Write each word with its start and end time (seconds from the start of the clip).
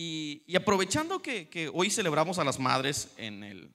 Y, 0.00 0.54
aprovechando 0.54 1.20
que, 1.20 1.68
hoy 1.74 1.90
celebramos 1.90 2.38
a 2.38 2.44
las 2.44 2.60
madres 2.60 3.12
en, 3.16 3.42
el, 3.42 3.68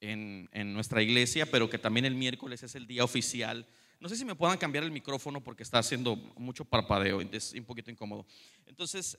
en, 0.00 0.48
en, 0.52 0.72
nuestra 0.72 1.02
iglesia, 1.02 1.44
pero 1.44 1.68
que 1.68 1.76
también 1.76 2.06
el 2.06 2.14
miércoles 2.14 2.62
es 2.62 2.74
el 2.76 2.86
día 2.86 3.04
oficial, 3.04 3.66
no 3.98 4.08
sé 4.08 4.16
si 4.16 4.24
me 4.24 4.34
puedan 4.34 4.56
cambiar 4.56 4.84
el 4.84 4.90
micrófono 4.90 5.44
porque 5.44 5.62
está 5.62 5.76
haciendo 5.80 6.16
mucho 6.38 6.64
parpadeo, 6.64 7.20
es 7.20 7.52
un 7.52 7.66
poquito 7.66 7.90
incómodo. 7.90 8.24
Entonces, 8.64 9.18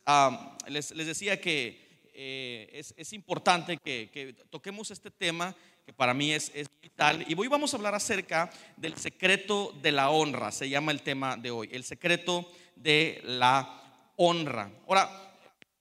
les, 0.68 0.90
les, 0.96 1.06
decía 1.06 1.40
que 1.40 2.10
eh, 2.12 2.72
es, 2.74 2.96
es, 2.98 3.14
importante 3.14 3.78
que, 3.78 4.10
que, 4.12 4.34
toquemos 4.50 4.90
este 4.90 5.12
tema 5.12 5.56
que 5.86 5.94
para 5.94 6.16
mí 6.16 6.32
es, 6.32 6.52
es, 6.56 6.68
vital. 6.82 7.24
Y 7.28 7.40
hoy 7.40 7.50
vamos 7.50 7.72
a 7.72 7.78
hablar 7.78 7.94
acerca 7.94 8.50
del 8.78 8.98
secreto 8.98 9.78
de 9.80 9.92
la 9.92 10.10
honra, 10.10 10.52
se 10.52 10.68
llama 10.68 10.92
el 10.92 11.04
tema 11.04 11.38
de 11.38 11.52
hoy, 11.52 11.70
el 11.72 11.84
secreto 11.84 12.52
de 12.76 13.22
la 13.26 14.12
honra. 14.16 14.72
Ahora, 14.88 15.31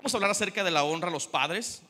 Vamos 0.01 0.15
a 0.15 0.17
hablar 0.17 0.31
acerca 0.31 0.65
de 0.65 0.71
la 0.71 0.83
honra 0.83 1.09
a 1.09 1.11
los 1.11 1.27
padres 1.27 1.83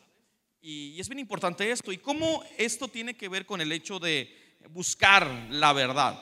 y 0.60 0.98
es 0.98 1.08
bien 1.08 1.20
importante 1.20 1.70
esto 1.70 1.92
y 1.92 1.98
cómo 1.98 2.42
esto 2.58 2.88
tiene 2.88 3.14
que 3.14 3.28
ver 3.28 3.46
con 3.46 3.60
el 3.60 3.70
hecho 3.70 4.00
de 4.00 4.56
buscar 4.70 5.30
la 5.48 5.72
verdad. 5.72 6.20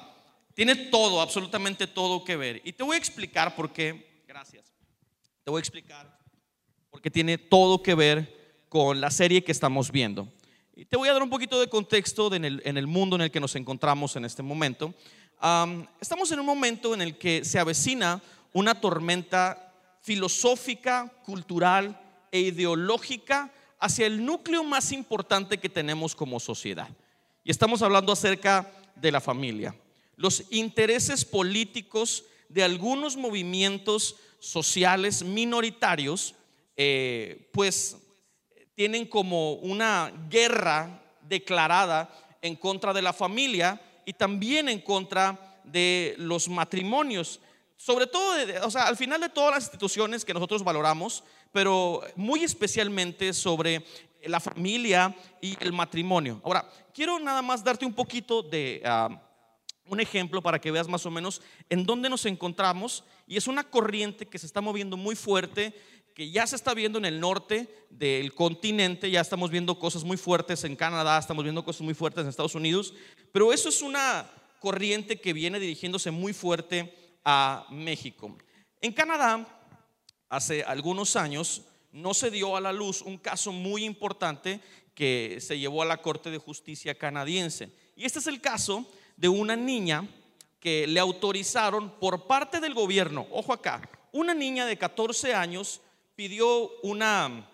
Tiene 0.53 0.77
todo, 0.77 1.23
absolutamente 1.23 1.87
todo 1.87 2.23
que 2.25 2.37
ver. 2.37 2.61
Y 2.63 2.75
te 2.75 2.83
voy 2.83 2.97
a 2.97 2.99
explicar 2.99 3.57
por 3.57 3.73
qué, 3.73 4.23
gracias, 4.29 4.75
te 5.43 5.51
voy 5.51 5.61
a 5.61 5.61
explicar 5.61 6.19
porque 6.91 7.11
tiene 7.11 7.39
todo 7.39 7.83
que 7.83 7.95
ver 7.95 8.67
con 8.69 9.01
la 9.01 9.11
serie 9.11 9.43
que 9.43 9.53
estamos 9.53 9.91
viendo. 9.91 10.31
Y 10.77 10.85
te 10.85 10.99
voy 10.99 11.09
a 11.09 11.15
dar 11.15 11.23
un 11.23 11.31
poquito 11.31 11.59
de 11.59 11.69
contexto 11.69 12.35
en, 12.35 12.45
el, 12.45 12.87
mundo 12.87 13.17
en 13.17 13.23
el 13.23 13.31
que 13.31 13.41
nos 13.41 13.57
encontramos 13.57 14.15
en 14.15 14.27
este 14.27 14.43
momento. 14.43 14.95
estamos 16.03 16.31
en 16.33 16.41
un 16.41 16.45
momento 16.47 16.93
en 16.93 17.01
el 17.01 17.17
que 17.17 17.47
se 17.47 17.59
avecina 17.59 18.21
una 18.53 18.79
tormenta 18.79 19.68
filosófica, 20.09 21.13
cultural 21.23 22.01
e 22.33 22.41
ideológica 22.41 23.53
hacia 23.79 24.07
el 24.07 24.25
núcleo 24.25 24.65
más 24.65 24.91
importante 24.91 25.59
que 25.59 25.69
tenemos 25.69 26.15
como 26.15 26.41
sociedad. 26.41 26.89
Y 27.45 27.51
estamos 27.51 27.83
hablando 27.83 28.11
acerca 28.11 28.73
de 28.97 29.13
la 29.13 29.21
familia. 29.21 29.75
Los 30.17 30.45
intereses 30.49 31.27
políticos 31.27 32.25
de 32.49 32.65
algunos 32.65 33.19
movimientos 33.19 34.17
sociales 34.39 35.23
minoritarios, 35.23 36.35
eh, 36.75 37.51
pues 37.53 37.99
tienen 38.75 39.05
como 39.05 39.57
una 39.57 40.11
guerra 40.31 41.03
declarada 41.21 42.09
en 42.41 42.57
contra 42.57 42.95
de 42.95 43.03
la 43.03 43.13
familia 43.13 43.79
y 44.07 44.15
también 44.15 44.71
en 44.71 44.81
contra 44.81 45.61
de 45.65 46.15
los 46.17 46.49
matrimonios 46.49 47.41
sobre 47.79 48.09
todo, 48.09 48.35
o 48.65 48.71
sea, 48.73 48.89
al 48.89 48.97
final 48.97 49.21
de 49.21 49.29
todas 49.29 49.55
las 49.55 49.65
instituciones 49.65 50.25
que 50.25 50.35
nosotros 50.35 50.65
valoramos, 50.65 51.23
pero 51.53 52.03
muy 52.17 52.43
especialmente 52.43 53.33
sobre 53.33 53.85
la 54.25 54.41
familia 54.41 55.15
y 55.41 55.57
el 55.61 55.73
matrimonio. 55.73 56.41
Ahora, 56.45 56.69
quiero 56.93 57.21
nada 57.21 57.41
más 57.41 57.63
darte 57.63 57.87
un 57.87 57.95
poquito 57.95 58.43
de 58.43 58.83
ah, 58.85 59.23
un 59.87 60.01
ejemplo 60.01 60.43
para 60.43 60.61
que 60.61 60.73
veas 60.73 60.89
más 60.89 61.07
o 61.07 61.11
menos 61.11 61.41
en 61.71 61.85
dónde 61.85 62.11
nos 62.11 62.27
encontramos. 62.27 63.05
Y 63.29 63.37
es 63.37 63.47
una 63.47 63.63
corriente 63.63 64.27
que 64.27 64.41
se 64.41 64.47
está 64.47 64.61
moviendo 64.61 64.97
muy 64.97 65.15
fuerte, 65.15 65.73
que 66.17 66.33
ya 66.33 66.49
se 66.49 66.57
está 66.57 66.75
viendo 66.75 66.99
en 66.99 67.05
el 67.05 67.21
norte 67.21 67.69
del 67.91 68.35
continente, 68.35 69.09
ya 69.09 69.21
estamos 69.21 69.51
viendo 69.51 69.79
cosas 69.79 70.03
muy 70.03 70.17
fuertes 70.17 70.65
en 70.65 70.75
Canadá, 70.75 71.17
estamos 71.17 71.45
viendo 71.45 71.65
cosas 71.65 71.83
muy 71.83 71.95
fuertes 71.95 72.25
en 72.25 72.29
Estados 72.29 72.57
Unidos, 72.57 72.93
pero 73.31 73.53
eso 73.53 73.69
es 73.69 73.83
una 73.83 74.29
corriente 74.59 75.21
que 75.21 75.33
viene 75.33 75.61
dirigiéndose 75.61 76.11
muy 76.11 76.33
fuerte 76.33 76.93
a 77.25 77.67
México. 77.71 78.37
En 78.81 78.93
Canadá, 78.93 79.47
hace 80.29 80.63
algunos 80.63 81.17
años, 81.17 81.63
no 81.93 82.15
se 82.15 82.31
dio 82.31 82.57
a 82.57 82.61
la 82.61 82.73
luz 82.73 83.03
un 83.03 83.19
caso 83.19 83.53
muy 83.53 83.85
importante 83.85 84.61
que 84.95 85.39
se 85.41 85.59
llevó 85.59 85.83
a 85.83 85.87
la 85.87 86.03
Corte 86.03 86.31
de 86.31 86.39
Justicia 86.39 86.97
canadiense. 86.97 87.71
Y 87.97 88.05
este 88.05 88.19
es 88.19 88.27
el 88.27 88.41
caso 88.41 88.87
de 89.17 89.29
una 89.29 89.57
niña 89.57 90.09
que 90.61 90.87
le 90.87 91.01
autorizaron 91.01 91.91
por 91.99 92.27
parte 92.27 92.61
del 92.61 92.75
gobierno, 92.75 93.27
ojo 93.31 93.53
acá, 93.53 93.89
una 94.13 94.35
niña 94.35 94.67
de 94.67 94.77
14 94.77 95.35
años 95.35 95.81
pidió 96.17 96.71
una, 96.83 97.49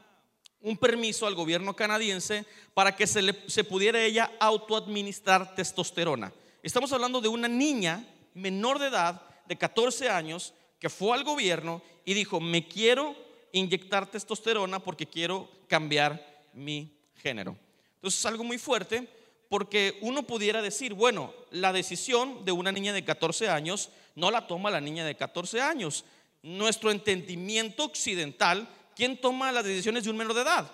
un 0.60 0.76
permiso 0.78 1.26
al 1.26 1.34
gobierno 1.34 1.76
canadiense 1.76 2.46
para 2.72 2.96
que 2.96 3.06
se, 3.06 3.20
le, 3.20 3.48
se 3.48 3.64
pudiera 3.64 4.02
ella 4.02 4.30
autoadministrar 4.40 5.54
testosterona. 5.54 6.32
Estamos 6.62 6.92
hablando 6.92 7.20
de 7.20 7.28
una 7.28 7.48
niña 7.48 8.06
menor 8.32 8.78
de 8.78 8.86
edad 8.86 9.20
de 9.46 9.56
14 9.56 10.08
años 10.08 10.54
que 10.78 10.90
fue 10.90 11.14
al 11.14 11.24
gobierno 11.24 11.82
y 12.04 12.14
dijo, 12.14 12.40
me 12.40 12.66
quiero 12.66 13.16
inyectar 13.52 14.10
testosterona 14.10 14.80
porque 14.80 15.06
quiero 15.06 15.48
cambiar 15.68 16.44
mi 16.52 16.92
género. 17.16 17.56
Entonces 17.96 18.20
es 18.20 18.26
algo 18.26 18.44
muy 18.44 18.58
fuerte 18.58 19.08
porque 19.48 19.98
uno 20.02 20.24
pudiera 20.24 20.60
decir, 20.60 20.94
bueno, 20.94 21.32
la 21.50 21.72
decisión 21.72 22.44
de 22.44 22.52
una 22.52 22.72
niña 22.72 22.92
de 22.92 23.04
14 23.04 23.48
años 23.48 23.90
no 24.14 24.30
la 24.30 24.46
toma 24.46 24.70
la 24.70 24.80
niña 24.80 25.04
de 25.04 25.14
14 25.14 25.60
años. 25.60 26.04
Nuestro 26.42 26.90
entendimiento 26.90 27.84
occidental, 27.84 28.68
¿quién 28.94 29.20
toma 29.20 29.52
las 29.52 29.64
decisiones 29.64 30.04
de 30.04 30.10
un 30.10 30.16
menor 30.16 30.34
de 30.34 30.42
edad? 30.42 30.70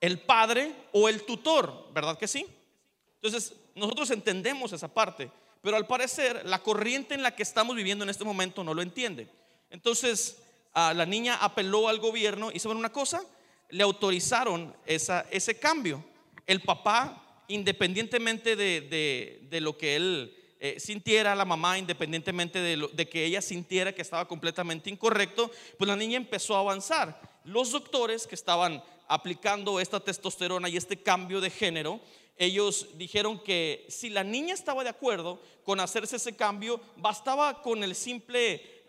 El 0.00 0.18
padre 0.20 0.74
o 0.92 1.08
el 1.08 1.22
tutor, 1.24 1.90
¿verdad 1.92 2.18
que 2.18 2.26
sí? 2.26 2.46
Entonces, 3.16 3.54
nosotros 3.74 4.10
entendemos 4.10 4.72
esa 4.72 4.88
parte. 4.88 5.30
Pero 5.62 5.76
al 5.76 5.86
parecer 5.86 6.42
la 6.44 6.62
corriente 6.62 7.14
en 7.14 7.22
la 7.22 7.34
que 7.34 7.42
estamos 7.42 7.74
viviendo 7.76 8.04
en 8.04 8.10
este 8.10 8.24
momento 8.24 8.62
no 8.62 8.74
lo 8.74 8.82
entiende. 8.82 9.28
Entonces 9.70 10.38
la 10.74 11.06
niña 11.06 11.36
apeló 11.36 11.88
al 11.88 11.98
gobierno 11.98 12.50
y 12.52 12.58
saben 12.58 12.76
una 12.76 12.92
cosa, 12.92 13.22
le 13.70 13.82
autorizaron 13.82 14.76
esa, 14.84 15.26
ese 15.30 15.58
cambio. 15.58 16.04
El 16.46 16.60
papá, 16.60 17.44
independientemente 17.48 18.56
de, 18.56 19.60
lo 19.60 19.76
que 19.78 19.96
él 19.96 20.36
eh, 20.60 20.78
sintiera, 20.78 21.34
la 21.34 21.44
mamá, 21.44 21.78
independientemente 21.78 22.60
de, 22.60 22.88
de 22.92 23.08
que 23.08 23.24
ella 23.24 23.40
sintiera 23.40 23.94
que 23.94 24.02
estaba 24.02 24.28
completamente 24.28 24.90
incorrecto, 24.90 25.50
pues 25.78 25.88
la 25.88 25.96
niña 25.96 26.18
empezó 26.18 26.56
a 26.56 26.60
avanzar. 26.60 27.20
Los 27.44 27.72
doctores 27.72 28.26
que 28.26 28.34
estaban 28.34 28.82
aplicando 29.08 29.80
esta 29.80 30.00
testosterona 30.00 30.68
y 30.68 30.76
este 30.76 31.02
cambio 31.02 31.40
de 31.40 31.50
género, 31.50 32.00
ellos 32.36 32.88
dijeron 32.94 33.38
que 33.38 33.86
si 33.88 34.10
la 34.10 34.22
niña 34.22 34.54
estaba 34.54 34.84
de 34.84 34.90
acuerdo 34.90 35.40
con 35.64 35.80
hacerse 35.80 36.16
ese 36.16 36.36
cambio, 36.36 36.80
bastaba 36.96 37.62
con 37.62 37.82
el 37.82 37.94
simple, 37.94 38.84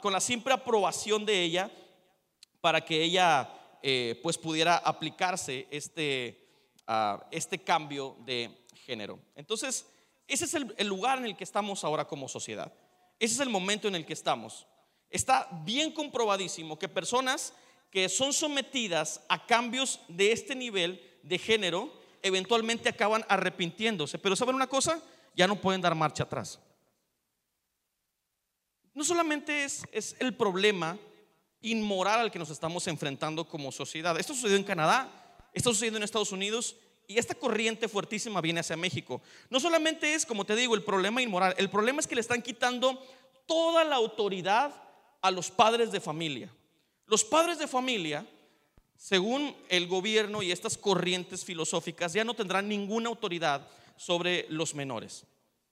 con 0.00 0.12
la 0.12 0.20
simple 0.20 0.54
aprobación 0.54 1.24
de 1.24 1.42
ella 1.42 1.70
para 2.60 2.84
que 2.84 3.02
ella 3.02 3.48
eh, 3.82 4.18
pues 4.22 4.36
pudiera 4.36 4.76
aplicarse 4.76 5.66
este, 5.70 6.46
ah, 6.86 7.26
este 7.30 7.58
cambio 7.62 8.16
de 8.26 8.66
género. 8.84 9.18
Entonces, 9.34 9.86
ese 10.26 10.44
es 10.44 10.54
el, 10.54 10.74
el 10.76 10.86
lugar 10.86 11.18
en 11.18 11.26
el 11.26 11.36
que 11.36 11.44
estamos 11.44 11.84
ahora 11.84 12.06
como 12.06 12.28
sociedad. 12.28 12.72
Ese 13.18 13.34
es 13.34 13.40
el 13.40 13.48
momento 13.48 13.88
en 13.88 13.94
el 13.94 14.04
que 14.04 14.12
estamos. 14.12 14.66
Está 15.08 15.48
bien 15.64 15.92
comprobadísimo 15.92 16.78
que 16.78 16.88
personas 16.88 17.54
que 17.90 18.08
son 18.08 18.32
sometidas 18.32 19.24
a 19.28 19.46
cambios 19.46 20.00
de 20.08 20.32
este 20.32 20.54
nivel 20.54 21.02
de 21.22 21.38
género, 21.38 21.92
eventualmente 22.22 22.88
acaban 22.88 23.24
arrepintiéndose. 23.28 24.18
Pero 24.18 24.36
¿saben 24.36 24.54
una 24.54 24.66
cosa? 24.66 25.02
Ya 25.34 25.46
no 25.46 25.60
pueden 25.60 25.80
dar 25.80 25.94
marcha 25.94 26.24
atrás. 26.24 26.58
No 28.94 29.04
solamente 29.04 29.64
es, 29.64 30.16
el 30.18 30.34
problema 30.34 30.98
inmoral 31.62 32.20
al 32.20 32.30
que 32.30 32.38
nos 32.38 32.50
estamos 32.50 32.86
enfrentando 32.88 33.48
como 33.48 33.70
sociedad. 33.70 34.18
Esto 34.18 34.34
sucedió 34.34 34.56
en 34.56 34.64
Canadá, 34.64 35.08
esto 35.52 35.70
sucediendo 35.70 35.98
en 35.98 36.02
Estados 36.02 36.32
Unidos 36.32 36.76
y 37.06 37.18
esta 37.18 37.34
corriente 37.34 37.88
fuertísima 37.88 38.40
viene 38.40 38.60
hacia 38.60 38.76
México. 38.76 39.20
No 39.48 39.60
solamente 39.60 40.14
es, 40.14 40.26
como 40.26 40.44
te 40.44 40.56
digo, 40.56 40.74
el 40.74 40.82
problema 40.82 41.22
inmoral, 41.22 41.54
el 41.58 41.70
problema 41.70 42.00
es 42.00 42.06
que 42.06 42.14
le 42.14 42.20
están 42.20 42.42
quitando 42.42 43.02
toda 43.46 43.84
la 43.84 43.96
autoridad 43.96 44.74
a 45.20 45.30
los 45.30 45.50
padres 45.50 45.92
de 45.92 46.00
familia. 46.00 46.50
Los 47.06 47.24
padres 47.24 47.58
de 47.58 47.66
familia 47.66 48.26
según 49.00 49.56
el 49.70 49.86
gobierno 49.86 50.42
y 50.42 50.52
estas 50.52 50.76
corrientes 50.76 51.42
filosóficas, 51.42 52.12
ya 52.12 52.22
no 52.22 52.34
tendrán 52.34 52.68
ninguna 52.68 53.08
autoridad 53.08 53.66
sobre 53.96 54.44
los 54.50 54.74
menores. 54.74 55.24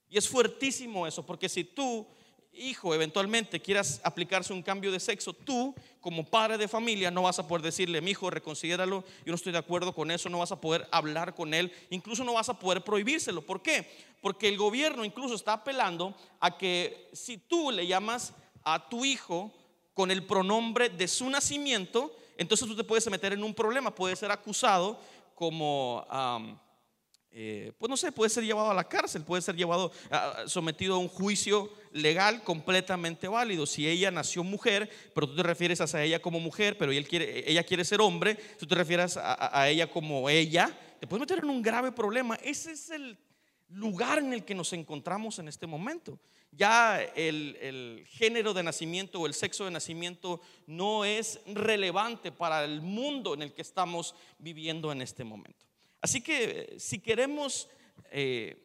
Y 0.09 0.17
es 0.17 0.27
fuertísimo 0.27 1.05
eso, 1.05 1.23
porque 1.23 1.47
si 1.47 1.63
tú, 1.63 2.07
hijo, 2.51 2.95
eventualmente 2.95 3.59
quieras 3.59 4.01
aplicarse 4.03 4.51
un 4.51 4.63
cambio 4.63 4.91
de 4.91 4.99
sexo, 4.99 5.31
tú, 5.31 5.75
como 6.01 6.25
padre 6.25 6.57
de 6.57 6.67
familia, 6.67 7.11
no 7.11 7.21
vas 7.21 7.37
a 7.37 7.47
poder 7.47 7.61
decirle, 7.61 8.01
mi 8.01 8.11
hijo, 8.11 8.31
reconsidéralo, 8.31 9.03
yo 9.23 9.31
no 9.31 9.35
estoy 9.35 9.51
de 9.51 9.59
acuerdo 9.59 9.93
con 9.93 10.09
eso, 10.09 10.27
no 10.27 10.39
vas 10.39 10.51
a 10.51 10.59
poder 10.59 10.87
hablar 10.89 11.35
con 11.35 11.53
él, 11.53 11.71
incluso 11.91 12.23
no 12.23 12.33
vas 12.33 12.49
a 12.49 12.57
poder 12.57 12.83
prohibírselo. 12.83 13.43
¿Por 13.43 13.61
qué? 13.61 13.87
Porque 14.23 14.47
el 14.47 14.57
gobierno 14.57 15.05
incluso 15.05 15.35
está 15.35 15.53
apelando 15.53 16.15
a 16.39 16.57
que 16.57 17.11
si 17.13 17.37
tú 17.37 17.69
le 17.69 17.85
llamas 17.85 18.33
a 18.63 18.89
tu 18.89 19.05
hijo 19.05 19.53
con 19.93 20.09
el 20.09 20.25
pronombre 20.25 20.89
de 20.89 21.07
su 21.07 21.29
nacimiento, 21.29 22.15
entonces 22.39 22.65
tú 22.65 22.75
te 22.75 22.85
puedes 22.85 23.09
meter 23.11 23.33
en 23.33 23.43
un 23.43 23.53
problema, 23.53 23.93
puedes 23.93 24.17
ser 24.17 24.31
acusado 24.31 24.97
como, 25.35 26.05
eh, 27.31 27.73
pues 27.77 27.89
no 27.89 27.97
sé, 27.97 28.13
puede 28.13 28.29
ser 28.29 28.45
llevado 28.45 28.71
a 28.71 28.73
la 28.73 28.85
cárcel, 28.85 29.23
puede 29.23 29.41
ser 29.41 29.57
llevado, 29.57 29.91
sometido 30.45 30.95
a 30.95 30.99
un 30.99 31.09
juicio 31.09 31.69
legal 31.91 32.41
completamente 32.43 33.27
válido. 33.27 33.65
Si 33.65 33.85
ella 33.85 34.09
nació 34.09 34.45
mujer, 34.45 34.89
pero 35.13 35.27
tú 35.27 35.35
te 35.35 35.43
refieres 35.43 35.81
a 35.81 36.01
ella 36.01 36.21
como 36.21 36.39
mujer, 36.39 36.77
pero 36.77 36.93
ella 36.93 37.05
quiere, 37.05 37.49
ella 37.49 37.63
quiere 37.63 37.83
ser 37.83 37.99
hombre, 37.99 38.35
tú 38.57 38.65
te 38.65 38.75
refieres 38.75 39.17
a, 39.17 39.59
a 39.59 39.67
ella 39.69 39.91
como 39.91 40.29
ella, 40.29 40.73
te 40.97 41.07
puedes 41.07 41.19
meter 41.19 41.43
en 41.43 41.49
un 41.49 41.61
grave 41.61 41.91
problema. 41.91 42.35
Ese 42.35 42.71
es 42.71 42.89
el 42.89 43.17
lugar 43.67 44.19
en 44.19 44.31
el 44.31 44.45
que 44.45 44.55
nos 44.55 44.71
encontramos 44.71 45.39
en 45.39 45.49
este 45.49 45.67
momento. 45.67 46.17
Ya 46.51 47.01
el, 47.15 48.05
género 48.09 48.53
de 48.53 48.63
nacimiento 48.63 49.19
o 49.19 49.27
el 49.27 49.33
sexo 49.33 49.65
de 49.65 49.71
nacimiento 49.71 50.41
no 50.65 51.05
es 51.05 51.39
relevante 51.45 52.31
para 52.31 52.65
el 52.65 52.81
mundo 52.81 53.33
en 53.33 53.43
el 53.43 53.53
que 53.53 53.61
estamos 53.61 54.15
viviendo 54.39 54.91
en 54.91 55.01
este 55.01 55.23
momento. 55.23 55.65
Así 56.01 56.21
que 56.21 56.43
eh, 56.43 56.79
si 56.79 56.99
queremos 56.99 57.69
eh, 58.11 58.57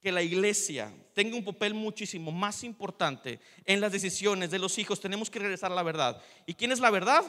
que 0.00 0.12
la 0.12 0.22
iglesia 0.22 0.92
tenga 1.14 1.36
un 1.36 1.44
papel 1.44 1.74
muchísimo 1.74 2.32
más 2.32 2.64
importante 2.64 3.40
en 3.64 3.80
las 3.80 3.92
decisiones 3.92 4.50
de 4.50 4.58
los 4.58 4.76
hijos, 4.78 5.00
tenemos 5.00 5.30
que 5.30 5.38
regresar 5.38 5.72
a 5.72 5.76
la 5.76 5.82
verdad. 5.82 6.22
¿Y 6.44 6.54
quién 6.54 6.72
es 6.72 6.80
la 6.80 6.90
verdad? 6.90 7.24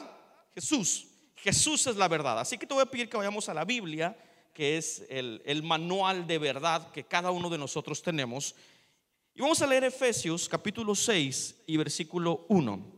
Jesús. 0.54 1.06
Jesús 1.36 1.86
es 1.86 1.96
la 1.96 2.08
verdad. 2.08 2.40
Así 2.40 2.58
que 2.58 2.66
te 2.66 2.74
voy 2.74 2.82
a 2.82 2.90
pedir 2.90 3.08
que 3.08 3.16
vayamos 3.16 3.48
a 3.48 3.54
la 3.54 3.64
Biblia, 3.64 4.16
que 4.52 4.76
es 4.76 5.04
el 5.08 5.62
manual 5.64 6.26
de 6.26 6.38
verdad 6.38 6.92
que 6.92 7.04
cada 7.04 7.30
uno 7.30 7.50
de 7.50 7.58
nosotros 7.58 8.02
tenemos. 8.02 8.54
Y 9.36 9.40
vamos 9.40 9.60
a 9.60 9.66
leer 9.66 9.82
Efesios 9.82 10.48
capítulo 10.48 10.94
6 10.94 11.62
y 11.66 11.76
versículo 11.76 12.46
1. 12.48 12.94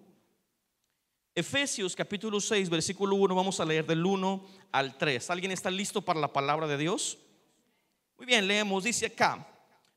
Efesios 1.35 1.97
capítulo 1.97 2.41
6, 2.41 2.69
versículo 2.69 3.17
1, 3.17 3.35
vamos 3.35 3.59
a 3.59 3.65
leer 3.65 3.87
del 3.87 4.05
1 4.05 4.47
al 4.71 4.99
3. 4.99 5.31
¿Alguien 5.31 5.53
está 5.53 5.71
listo 5.71 6.03
para 6.03 6.21
la 6.21 6.33
palabra 6.33 6.67
de 6.67 6.77
Dios? 6.77 7.17
Muy 8.19 8.27
bien, 8.27 8.47
leemos, 8.47 8.85
dice 8.85 9.07
acá, 9.07 9.47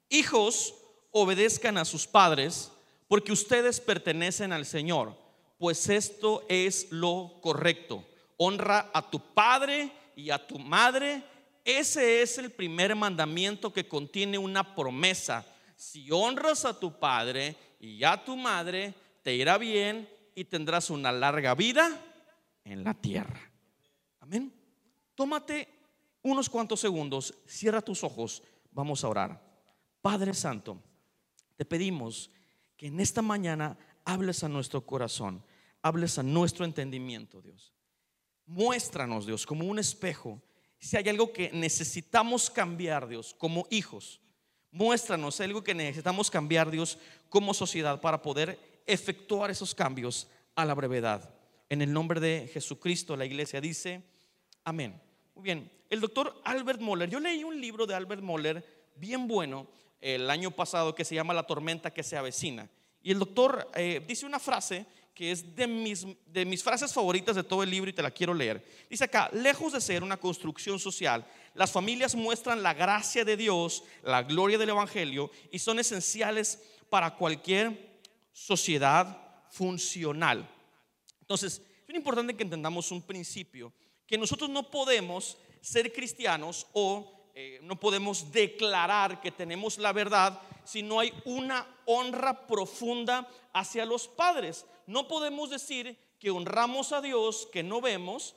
hijos, 0.08 0.74
obedezcan 1.12 1.78
a 1.78 1.84
sus 1.84 2.08
padres, 2.08 2.72
porque 3.10 3.34
ustedes 3.34 3.82
pertenecen 3.82 4.54
al 4.54 4.66
Señor, 4.66 5.18
pues 5.58 5.90
esto 5.90 6.46
es 6.48 6.88
lo 6.90 7.40
correcto. 7.42 8.06
Honra 8.38 8.92
a 8.94 9.10
tu 9.10 9.20
padre 9.20 9.92
y 10.16 10.30
a 10.30 10.48
tu 10.48 10.58
madre. 10.58 11.22
Ese 11.66 12.22
es 12.22 12.38
el 12.38 12.50
primer 12.50 12.96
mandamiento 12.96 13.74
que 13.74 13.90
contiene 13.90 14.38
una 14.38 14.74
promesa. 14.74 15.46
Si 15.80 16.12
honras 16.12 16.66
a 16.66 16.78
tu 16.78 17.00
padre 17.00 17.56
y 17.80 18.04
a 18.04 18.22
tu 18.26 18.36
madre, 18.36 18.94
te 19.24 19.34
irá 19.34 19.58
bien 19.58 20.10
y 20.36 20.44
tendrás 20.44 20.90
una 20.90 21.10
larga 21.10 21.56
vida 21.56 21.90
en 22.66 22.84
la 22.84 22.94
tierra. 22.94 23.40
Amén. 24.20 24.54
Tómate 25.16 25.70
unos 26.22 26.50
cuantos 26.50 26.82
segundos, 26.82 27.34
cierra 27.48 27.82
tus 27.82 28.04
ojos, 28.04 28.44
vamos 28.74 29.06
a 29.06 29.08
orar. 29.08 29.42
Padre 30.02 30.34
Santo, 30.34 30.84
te 31.56 31.64
pedimos 31.64 32.30
que 32.76 32.88
en 32.88 33.00
esta 33.00 33.22
mañana 33.22 33.78
hables 34.04 34.44
a 34.44 34.50
nuestro 34.50 34.86
corazón, 34.86 35.46
hables 35.82 36.20
a 36.20 36.24
nuestro 36.24 36.66
entendimiento, 36.66 37.42
Dios. 37.42 37.74
Muéstranos, 38.48 39.26
Dios, 39.26 39.46
como 39.46 39.64
un 39.64 39.80
espejo, 39.80 40.42
si 40.78 40.98
hay 40.98 41.08
algo 41.08 41.32
que 41.32 41.52
necesitamos 41.54 42.50
cambiar, 42.50 43.08
Dios, 43.08 43.34
como 43.34 43.66
hijos. 43.70 44.20
Muéstranos 44.72 45.40
algo 45.42 45.64
que 45.64 45.74
necesitamos 45.74 46.30
cambiar, 46.30 46.70
Dios, 46.70 46.98
como 47.30 47.54
sociedad 47.54 48.00
para 48.02 48.22
poder 48.22 48.60
efectuar 48.86 49.50
esos 49.50 49.74
cambios 49.74 50.28
a 50.56 50.66
la 50.66 50.74
brevedad. 50.74 51.34
En 51.70 51.82
el 51.82 51.92
nombre 51.92 52.20
de 52.20 52.50
Jesucristo, 52.52 53.16
la 53.16 53.26
iglesia 53.26 53.62
dice, 53.62 54.04
amén. 54.64 55.00
Muy 55.36 55.44
bien, 55.44 55.72
el 55.90 56.00
doctor 56.00 56.42
Albert 56.44 56.82
Moller, 56.82 57.10
yo 57.10 57.20
leí 57.20 57.44
un 57.44 57.60
libro 57.60 57.86
de 57.88 57.96
Albert 57.96 58.22
Moller 58.22 58.92
bien 58.96 59.28
bueno 59.28 59.68
el 60.02 60.30
año 60.30 60.52
pasado 60.52 60.96
que 60.96 61.06
se 61.06 61.16
llama 61.16 61.34
La 61.34 61.44
tormenta 61.48 61.92
que 61.92 62.04
se 62.04 62.18
avecina. 62.18 62.70
Y 63.02 63.12
el 63.12 63.20
doctor 63.20 63.70
eh, 63.76 64.04
dice 64.08 64.26
una 64.26 64.40
frase 64.40 64.86
que 65.14 65.32
es 65.32 65.56
de 65.56 65.68
mis, 65.68 66.06
de 66.28 66.46
mis 66.46 66.64
frases 66.64 66.94
favoritas 66.94 67.36
de 67.36 67.44
todo 67.44 67.64
el 67.64 67.70
libro 67.70 67.90
y 67.90 67.94
te 67.94 68.02
la 68.02 68.12
quiero 68.12 68.34
leer. 68.34 68.66
Dice 68.90 69.04
acá, 69.04 69.30
lejos 69.34 69.74
de 69.74 69.82
ser 69.82 70.04
una 70.04 70.18
construcción 70.18 70.80
social, 70.80 71.26
las 71.54 71.72
familias 71.72 72.16
muestran 72.16 72.64
la 72.64 72.74
gracia 72.74 73.26
de 73.26 73.36
Dios, 73.36 73.84
la 74.04 74.24
gloria 74.24 74.58
del 74.58 74.70
Evangelio 74.70 75.30
y 75.52 75.60
son 75.60 75.80
esenciales 75.80 76.62
para 76.90 77.16
cualquier 77.16 78.02
sociedad 78.32 79.46
funcional. 79.50 80.50
Entonces, 81.22 81.62
es 81.88 81.96
importante 81.96 82.36
que 82.36 82.44
entendamos 82.44 82.92
un 82.92 83.02
principio, 83.02 83.74
que 84.08 84.18
nosotros 84.18 84.50
no 84.50 84.70
podemos 84.70 85.38
ser 85.62 85.92
cristianos 85.92 86.68
o 86.74 87.20
eh, 87.36 87.60
no 87.62 87.80
podemos 87.80 88.32
declarar 88.32 89.22
que 89.22 89.32
tenemos 89.32 89.78
la 89.78 89.94
verdad 89.94 90.42
si 90.64 90.82
no 90.82 91.00
hay 91.00 91.14
una 91.26 91.66
honra 91.86 92.48
profunda 92.48 93.28
hacia 93.54 93.86
los 93.86 94.08
padres. 94.08 94.66
No 94.90 95.08
podemos 95.08 95.52
decir 95.52 96.00
que 96.18 96.32
honramos 96.32 96.94
a 96.94 97.00
Dios 97.00 97.48
que 97.52 97.62
no 97.62 97.80
vemos 97.80 98.36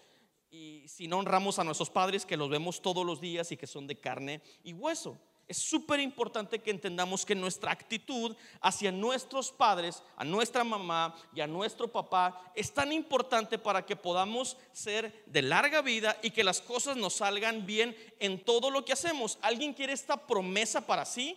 y 0.50 0.86
si 0.86 1.08
no 1.08 1.16
honramos 1.16 1.58
a 1.58 1.64
nuestros 1.64 1.88
padres 1.88 2.26
que 2.26 2.36
los 2.36 2.50
vemos 2.50 2.82
todos 2.82 3.06
los 3.06 3.22
días 3.22 3.50
y 3.52 3.56
que 3.56 3.66
son 3.66 3.86
de 3.86 3.98
carne 3.98 4.42
y 4.62 4.74
hueso. 4.74 5.18
Es 5.48 5.56
súper 5.56 5.98
importante 6.00 6.58
que 6.58 6.70
entendamos 6.70 7.24
que 7.24 7.34
nuestra 7.34 7.72
actitud 7.72 8.36
hacia 8.60 8.92
nuestros 8.92 9.50
padres, 9.50 10.02
a 10.14 10.26
nuestra 10.26 10.62
mamá 10.62 11.16
y 11.34 11.40
a 11.40 11.46
nuestro 11.46 11.90
papá 11.90 12.52
es 12.54 12.70
tan 12.74 12.92
importante 12.92 13.58
para 13.58 13.86
que 13.86 13.96
podamos 13.96 14.58
ser 14.72 15.24
de 15.24 15.40
larga 15.40 15.80
vida 15.80 16.18
y 16.22 16.32
que 16.32 16.44
las 16.44 16.60
cosas 16.60 16.98
nos 16.98 17.14
salgan 17.14 17.64
bien 17.64 17.96
en 18.20 18.44
todo 18.44 18.70
lo 18.70 18.84
que 18.84 18.92
hacemos. 18.92 19.38
¿Alguien 19.40 19.72
quiere 19.72 19.94
esta 19.94 20.26
promesa 20.26 20.86
para 20.86 21.06
sí? 21.06 21.34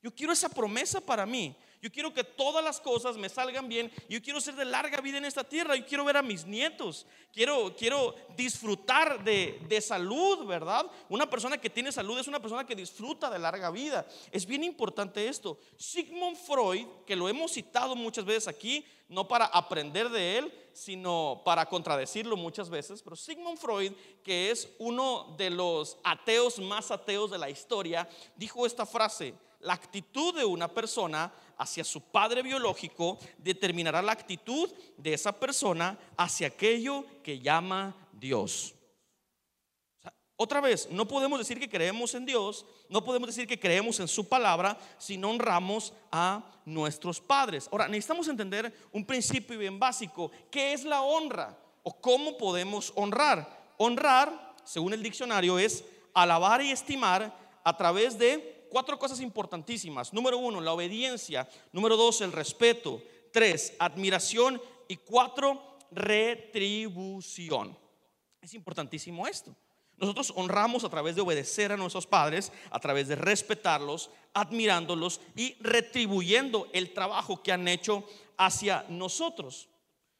Yo 0.00 0.14
quiero 0.14 0.32
esa 0.32 0.48
promesa 0.48 1.00
para 1.00 1.26
mí. 1.26 1.56
Yo 1.82 1.90
quiero 1.90 2.14
que 2.14 2.22
todas 2.22 2.64
las 2.64 2.80
cosas 2.80 3.16
me 3.16 3.28
salgan 3.28 3.68
bien. 3.68 3.90
Yo 4.08 4.22
quiero 4.22 4.40
ser 4.40 4.54
de 4.54 4.64
larga 4.64 5.00
vida 5.00 5.18
en 5.18 5.24
esta 5.24 5.42
tierra. 5.42 5.74
Yo 5.74 5.84
quiero 5.84 6.04
ver 6.04 6.16
a 6.16 6.22
mis 6.22 6.46
nietos. 6.46 7.06
Quiero, 7.32 7.74
quiero 7.76 8.14
disfrutar 8.36 9.24
de, 9.24 9.60
de 9.68 9.80
salud, 9.80 10.46
¿verdad? 10.46 10.86
Una 11.08 11.28
persona 11.28 11.58
que 11.58 11.68
tiene 11.68 11.90
salud 11.90 12.16
es 12.20 12.28
una 12.28 12.38
persona 12.38 12.64
que 12.64 12.76
disfruta 12.76 13.28
de 13.28 13.40
larga 13.40 13.72
vida. 13.72 14.06
Es 14.30 14.46
bien 14.46 14.62
importante 14.62 15.26
esto. 15.26 15.58
Sigmund 15.76 16.36
Freud, 16.36 16.86
que 17.04 17.16
lo 17.16 17.28
hemos 17.28 17.50
citado 17.50 17.96
muchas 17.96 18.24
veces 18.24 18.46
aquí, 18.46 18.86
no 19.08 19.26
para 19.26 19.46
aprender 19.46 20.08
de 20.08 20.38
él, 20.38 20.52
sino 20.72 21.42
para 21.44 21.66
contradecirlo 21.66 22.36
muchas 22.36 22.70
veces, 22.70 23.02
pero 23.02 23.16
Sigmund 23.16 23.58
Freud, 23.58 23.92
que 24.22 24.50
es 24.50 24.68
uno 24.78 25.34
de 25.36 25.50
los 25.50 25.98
ateos 26.04 26.58
más 26.58 26.90
ateos 26.90 27.30
de 27.30 27.38
la 27.38 27.50
historia, 27.50 28.08
dijo 28.36 28.64
esta 28.64 28.86
frase, 28.86 29.34
la 29.60 29.74
actitud 29.74 30.34
de 30.34 30.44
una 30.44 30.66
persona 30.66 31.32
hacia 31.58 31.84
su 31.84 32.00
padre 32.00 32.42
biológico 32.42 33.18
determinará 33.38 34.02
la 34.02 34.12
actitud 34.12 34.70
de 34.96 35.14
esa 35.14 35.32
persona 35.32 35.98
hacia 36.16 36.48
aquello 36.48 37.04
que 37.22 37.40
llama 37.40 37.94
Dios. 38.12 38.74
otra 40.36 40.60
vez, 40.60 40.88
no 40.90 41.06
podemos 41.06 41.38
decir 41.38 41.60
que 41.60 41.68
creemos 41.68 42.14
en 42.14 42.26
Dios, 42.26 42.66
no 42.88 43.04
podemos 43.04 43.28
decir 43.28 43.46
que 43.46 43.60
creemos 43.60 44.00
en 44.00 44.08
su 44.08 44.28
palabra 44.28 44.76
si 44.98 45.16
no 45.16 45.30
honramos 45.30 45.92
a 46.10 46.42
nuestros 46.64 47.20
padres. 47.20 47.68
Ahora, 47.70 47.86
necesitamos 47.86 48.26
entender 48.26 48.72
un 48.90 49.04
principio 49.04 49.56
bien 49.56 49.78
básico. 49.78 50.32
¿Qué 50.50 50.72
es 50.72 50.84
la 50.84 51.02
honra? 51.02 51.56
¿O 51.84 52.00
cómo 52.00 52.36
podemos 52.36 52.92
honrar? 52.96 53.74
Honrar, 53.76 54.54
según 54.64 54.92
el 54.92 55.02
diccionario, 55.02 55.58
es 55.58 55.84
alabar 56.12 56.60
y 56.62 56.70
estimar 56.70 57.32
a 57.64 57.76
través 57.76 58.18
de 58.18 58.61
cuatro 58.72 58.98
cosas 58.98 59.20
importantísimas. 59.20 60.14
Número 60.14 60.38
uno, 60.38 60.58
la 60.62 60.72
obediencia. 60.72 61.46
Número 61.72 61.94
dos, 61.94 62.22
el 62.22 62.32
respeto. 62.32 63.02
Tres, 63.30 63.74
admiración. 63.78 64.60
Y 64.88 64.96
cuatro, 64.96 65.76
retribución. 65.90 67.78
Es 68.40 68.54
importantísimo 68.54 69.26
esto. 69.26 69.54
Nosotros 69.98 70.32
honramos 70.34 70.84
a 70.84 70.88
través 70.88 71.14
de 71.14 71.20
obedecer 71.20 71.70
a 71.70 71.76
nuestros 71.76 72.06
padres, 72.06 72.50
a 72.70 72.80
través 72.80 73.08
de 73.08 73.14
respetarlos, 73.14 74.10
admirándolos 74.32 75.20
y 75.36 75.54
retribuyendo 75.60 76.66
el 76.72 76.94
trabajo 76.94 77.42
que 77.42 77.52
han 77.52 77.68
hecho 77.68 78.04
hacia 78.38 78.86
nosotros. 78.88 79.68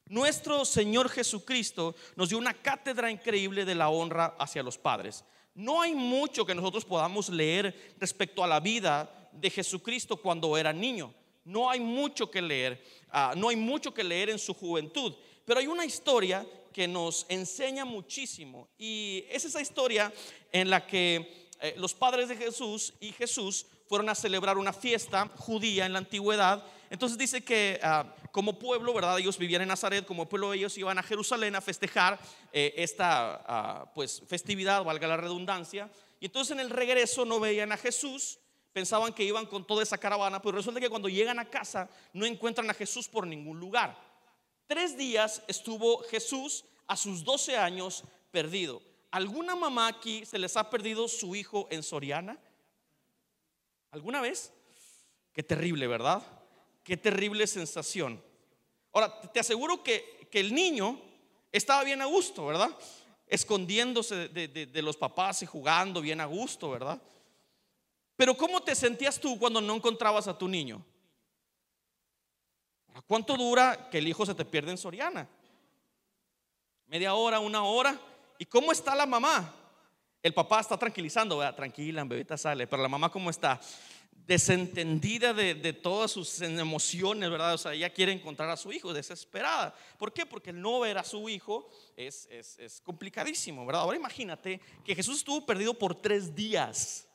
Nuestro 0.06 0.66
Señor 0.66 1.08
Jesucristo 1.08 1.94
nos 2.16 2.28
dio 2.28 2.36
una 2.36 2.52
cátedra 2.52 3.10
increíble 3.10 3.64
de 3.64 3.74
la 3.74 3.88
honra 3.88 4.36
hacia 4.38 4.62
los 4.62 4.76
padres. 4.76 5.24
No 5.54 5.82
hay 5.82 5.94
mucho 5.94 6.46
que 6.46 6.54
nosotros 6.54 6.84
podamos 6.84 7.28
leer 7.28 7.94
respecto 7.98 8.42
a 8.42 8.46
la 8.46 8.60
vida 8.60 9.30
de 9.32 9.50
Jesucristo 9.50 10.16
cuando 10.16 10.56
era 10.56 10.72
niño. 10.72 11.12
No 11.44 11.68
hay 11.68 11.80
mucho 11.80 12.30
que 12.30 12.40
leer, 12.40 12.82
ah, 13.10 13.34
no 13.36 13.48
hay 13.48 13.56
mucho 13.56 13.92
que 13.92 14.04
leer 14.04 14.30
en 14.30 14.38
su 14.38 14.54
juventud, 14.54 15.14
pero 15.44 15.58
hay 15.58 15.66
una 15.66 15.84
historia 15.84 16.46
que 16.72 16.88
nos 16.88 17.26
enseña 17.28 17.84
muchísimo 17.84 18.68
y 18.78 19.24
es 19.28 19.44
esa 19.44 19.60
historia 19.60 20.12
en 20.52 20.70
la 20.70 20.86
que 20.86 21.48
eh, 21.60 21.74
los 21.76 21.94
padres 21.94 22.28
de 22.28 22.36
Jesús 22.36 22.94
y 23.00 23.12
Jesús 23.12 23.66
fueron 23.88 24.08
a 24.08 24.14
celebrar 24.14 24.56
una 24.56 24.72
fiesta 24.72 25.30
judía 25.36 25.84
en 25.84 25.92
la 25.92 25.98
antigüedad. 25.98 26.64
Entonces 26.92 27.16
dice 27.16 27.42
que 27.42 27.80
ah, 27.82 28.04
como 28.32 28.58
pueblo, 28.58 28.92
¿verdad? 28.92 29.18
Ellos 29.18 29.38
vivían 29.38 29.62
en 29.62 29.68
Nazaret, 29.68 30.04
como 30.04 30.28
pueblo 30.28 30.52
ellos 30.52 30.76
iban 30.76 30.98
a 30.98 31.02
Jerusalén 31.02 31.56
a 31.56 31.62
festejar 31.62 32.20
eh, 32.52 32.74
esta 32.76 33.42
ah, 33.46 33.90
pues 33.94 34.22
festividad, 34.26 34.84
valga 34.84 35.08
la 35.08 35.16
redundancia. 35.16 35.90
Y 36.20 36.26
entonces 36.26 36.52
en 36.52 36.60
el 36.60 36.68
regreso 36.68 37.24
no 37.24 37.40
veían 37.40 37.72
a 37.72 37.78
Jesús, 37.78 38.38
pensaban 38.74 39.14
que 39.14 39.24
iban 39.24 39.46
con 39.46 39.66
toda 39.66 39.82
esa 39.82 39.96
caravana, 39.96 40.42
pero 40.42 40.58
resulta 40.58 40.80
que 40.80 40.90
cuando 40.90 41.08
llegan 41.08 41.38
a 41.38 41.48
casa 41.48 41.88
no 42.12 42.26
encuentran 42.26 42.68
a 42.68 42.74
Jesús 42.74 43.08
por 43.08 43.26
ningún 43.26 43.58
lugar. 43.58 43.96
Tres 44.66 44.94
días 44.94 45.42
estuvo 45.48 46.02
Jesús 46.10 46.62
a 46.86 46.94
sus 46.94 47.24
12 47.24 47.56
años 47.56 48.04
perdido. 48.30 48.82
¿Alguna 49.10 49.56
mamá 49.56 49.88
aquí 49.88 50.26
se 50.26 50.38
les 50.38 50.58
ha 50.58 50.68
perdido 50.68 51.08
su 51.08 51.34
hijo 51.34 51.68
en 51.70 51.82
Soriana? 51.82 52.38
¿Alguna 53.92 54.20
vez? 54.20 54.52
Qué 55.32 55.42
terrible, 55.42 55.86
¿verdad? 55.86 56.22
Qué 56.82 56.96
terrible 56.96 57.46
sensación. 57.46 58.22
Ahora, 58.92 59.20
te 59.20 59.40
aseguro 59.40 59.82
que, 59.82 60.28
que 60.30 60.40
el 60.40 60.54
niño 60.54 61.00
estaba 61.50 61.84
bien 61.84 62.02
a 62.02 62.06
gusto, 62.06 62.46
¿verdad? 62.46 62.70
Escondiéndose 63.26 64.28
de, 64.28 64.48
de 64.48 64.82
los 64.82 64.96
papás 64.96 65.42
y 65.42 65.46
jugando 65.46 66.00
bien 66.00 66.20
a 66.20 66.26
gusto, 66.26 66.70
¿verdad? 66.70 67.00
Pero 68.16 68.36
¿cómo 68.36 68.62
te 68.62 68.74
sentías 68.74 69.18
tú 69.18 69.38
cuando 69.38 69.60
no 69.60 69.74
encontrabas 69.74 70.28
a 70.28 70.36
tu 70.36 70.48
niño? 70.48 70.84
¿Cuánto 73.06 73.36
dura 73.36 73.88
que 73.90 73.98
el 73.98 74.08
hijo 74.08 74.26
se 74.26 74.34
te 74.34 74.44
pierde 74.44 74.70
en 74.70 74.78
Soriana? 74.78 75.28
Media 76.86 77.14
hora, 77.14 77.40
una 77.40 77.64
hora. 77.64 77.98
¿Y 78.38 78.44
cómo 78.44 78.70
está 78.70 78.94
la 78.94 79.06
mamá? 79.06 79.54
El 80.22 80.34
papá 80.34 80.60
está 80.60 80.76
tranquilizando, 80.76 81.38
¿verdad? 81.38 81.56
tranquila, 81.56 82.04
bebita 82.04 82.36
sale, 82.36 82.66
pero 82.66 82.82
la 82.82 82.88
mamá 82.88 83.10
cómo 83.10 83.30
está? 83.30 83.60
Desentendida 84.26 85.34
de, 85.34 85.72
todas 85.72 86.10
sus 86.12 86.40
emociones, 86.40 87.28
¿verdad? 87.28 87.54
O 87.54 87.58
sea, 87.58 87.74
ella 87.74 87.90
quiere 87.90 88.12
encontrar 88.12 88.48
a 88.50 88.56
su 88.56 88.72
hijo, 88.72 88.94
desesperada. 88.94 89.74
¿Por 89.98 90.12
qué? 90.12 90.24
Porque 90.24 90.50
el 90.50 90.60
no 90.60 90.80
ver 90.80 90.98
a 90.98 91.04
su 91.04 91.28
hijo 91.28 91.68
es, 91.96 92.28
es 92.30 92.80
complicadísimo, 92.82 93.66
¿verdad? 93.66 93.82
Ahora 93.82 93.96
imagínate 93.96 94.60
que 94.84 94.94
Jesús 94.94 95.18
estuvo 95.18 95.44
perdido 95.44 95.74
por 95.74 96.00
tres 96.00 96.34
días. 96.34 97.08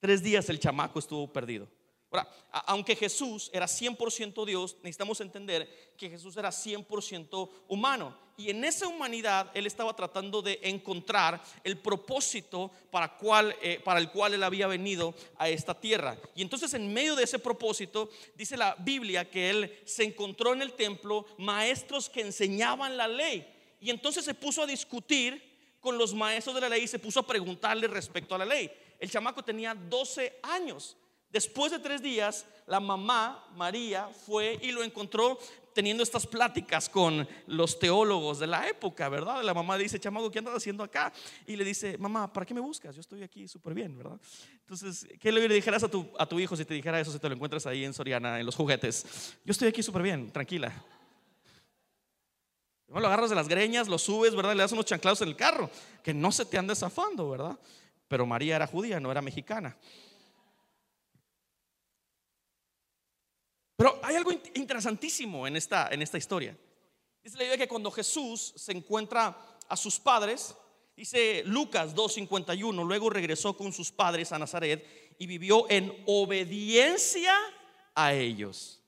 Tres 0.00 0.22
días 0.22 0.48
el 0.48 0.58
chamaco 0.58 0.98
estuvo 0.98 1.32
perdido. 1.32 1.68
Ahora, 2.14 2.28
aunque 2.66 2.94
Jesús 2.94 3.50
era 3.52 3.66
100% 3.66 4.46
Dios, 4.46 4.76
necesitamos 4.82 5.20
entender 5.20 5.94
que 5.98 6.08
Jesús 6.08 6.36
era 6.36 6.50
100% 6.50 7.50
humano. 7.66 8.16
Y 8.36 8.50
en 8.50 8.64
esa 8.64 8.86
humanidad 8.86 9.50
Él 9.54 9.66
estaba 9.66 9.94
tratando 9.96 10.40
de 10.40 10.60
encontrar 10.62 11.42
el 11.64 11.78
propósito 11.78 12.70
para, 12.92 13.16
eh, 13.60 13.80
para 13.84 13.98
el 13.98 14.10
cual 14.10 14.34
Él 14.34 14.44
había 14.44 14.68
venido 14.68 15.14
a 15.36 15.48
esta 15.48 15.78
tierra. 15.78 16.16
Y 16.36 16.42
entonces 16.42 16.72
en 16.74 16.92
medio 16.92 17.16
de 17.16 17.24
ese 17.24 17.40
propósito, 17.40 18.08
dice 18.36 18.56
la 18.56 18.76
Biblia 18.78 19.28
que 19.28 19.50
Él 19.50 19.80
se 19.84 20.04
encontró 20.04 20.52
en 20.52 20.62
el 20.62 20.74
templo 20.74 21.26
maestros 21.38 22.08
que 22.08 22.20
enseñaban 22.20 22.96
la 22.96 23.08
ley. 23.08 23.44
Y 23.80 23.90
entonces 23.90 24.24
se 24.24 24.34
puso 24.34 24.62
a 24.62 24.66
discutir 24.66 25.42
con 25.80 25.98
los 25.98 26.14
maestros 26.14 26.54
de 26.54 26.60
la 26.60 26.68
ley 26.68 26.84
y 26.84 26.88
se 26.88 27.00
puso 27.00 27.20
a 27.20 27.26
preguntarle 27.26 27.88
respecto 27.88 28.36
a 28.36 28.38
la 28.38 28.46
ley. 28.46 28.70
El 29.00 29.10
chamaco 29.10 29.42
tenía 29.42 29.74
12 29.74 30.38
años. 30.42 30.96
Después 31.34 31.72
de 31.72 31.80
tres 31.80 32.00
días, 32.00 32.46
la 32.64 32.78
mamá, 32.78 33.44
María, 33.56 34.06
fue 34.24 34.56
y 34.62 34.70
lo 34.70 34.84
encontró 34.84 35.36
teniendo 35.72 36.04
estas 36.04 36.28
pláticas 36.28 36.88
con 36.88 37.26
los 37.48 37.76
teólogos 37.76 38.38
de 38.38 38.46
la 38.46 38.68
época, 38.68 39.08
¿verdad? 39.08 39.42
La 39.42 39.52
mamá 39.52 39.76
dice, 39.76 39.98
chamago, 39.98 40.30
¿qué 40.30 40.38
andas 40.38 40.54
haciendo 40.54 40.84
acá? 40.84 41.12
Y 41.44 41.56
le 41.56 41.64
dice, 41.64 41.98
mamá, 41.98 42.32
¿para 42.32 42.46
qué 42.46 42.54
me 42.54 42.60
buscas? 42.60 42.94
Yo 42.94 43.00
estoy 43.00 43.24
aquí 43.24 43.48
súper 43.48 43.74
bien, 43.74 43.98
¿verdad? 43.98 44.16
Entonces, 44.60 45.08
¿qué 45.18 45.32
le 45.32 45.48
dijeras 45.48 45.82
a 45.82 45.88
tu, 45.88 46.08
a 46.16 46.24
tu 46.24 46.38
hijo 46.38 46.54
si 46.56 46.64
te 46.64 46.72
dijera 46.72 47.00
eso, 47.00 47.10
si 47.10 47.18
te 47.18 47.28
lo 47.28 47.34
encuentras 47.34 47.66
ahí 47.66 47.84
en 47.84 47.92
Soriana, 47.92 48.38
en 48.38 48.46
los 48.46 48.54
juguetes? 48.54 49.34
Yo 49.44 49.50
estoy 49.50 49.66
aquí 49.66 49.82
súper 49.82 50.02
bien, 50.02 50.30
tranquila. 50.30 50.72
lo 52.86 52.98
agarras 52.98 53.30
de 53.30 53.34
las 53.34 53.48
greñas, 53.48 53.88
lo 53.88 53.98
subes, 53.98 54.36
¿verdad? 54.36 54.54
Le 54.54 54.62
das 54.62 54.70
unos 54.70 54.84
chanclados 54.84 55.20
en 55.22 55.30
el 55.30 55.36
carro, 55.36 55.68
que 56.00 56.14
no 56.14 56.30
se 56.30 56.44
te 56.44 56.58
ande 56.58 56.76
zafando, 56.76 57.28
¿verdad? 57.28 57.58
Pero 58.06 58.24
María 58.24 58.54
era 58.54 58.68
judía, 58.68 59.00
no 59.00 59.10
era 59.10 59.20
mexicana. 59.20 59.76
Pero 63.84 64.00
hay 64.02 64.16
algo 64.16 64.32
interesantísimo 64.32 65.46
en 65.46 65.56
esta, 65.56 65.88
en 65.90 66.00
esta 66.00 66.16
historia. 66.16 66.56
Dice 67.22 67.36
la 67.36 67.44
idea 67.44 67.58
que 67.58 67.68
cuando 67.68 67.90
Jesús 67.90 68.54
se 68.56 68.72
encuentra 68.72 69.36
a 69.68 69.76
sus 69.76 70.00
padres, 70.00 70.54
dice 70.96 71.42
Lucas 71.44 71.94
2.51, 71.94 72.82
luego 72.82 73.10
regresó 73.10 73.54
con 73.54 73.74
sus 73.74 73.92
padres 73.92 74.32
a 74.32 74.38
Nazaret 74.38 75.14
y 75.18 75.26
vivió 75.26 75.70
en 75.70 76.02
obediencia 76.06 77.34
a 77.94 78.14
ellos. 78.14 78.80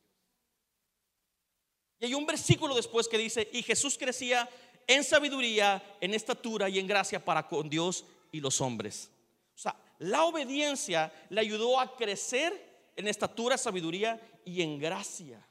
Y 2.00 2.06
hay 2.06 2.14
un 2.14 2.24
versículo 2.24 2.74
después 2.74 3.06
que 3.06 3.18
dice, 3.18 3.50
y 3.52 3.62
Jesús 3.62 3.98
crecía 3.98 4.48
en 4.86 5.04
sabiduría, 5.04 5.98
en 6.00 6.14
estatura 6.14 6.70
y 6.70 6.78
en 6.78 6.86
gracia 6.86 7.22
para 7.22 7.46
con 7.46 7.68
Dios 7.68 8.06
y 8.32 8.40
los 8.40 8.62
hombres. 8.62 9.10
O 9.54 9.58
sea, 9.58 9.76
la 9.98 10.24
obediencia 10.24 11.12
le 11.28 11.42
ayudó 11.42 11.78
a 11.78 11.94
crecer 11.98 12.64
en 12.96 13.08
estatura, 13.08 13.58
sabiduría 13.58 14.18
y 14.46 14.62
en 14.62 14.78
gracia. 14.78 15.46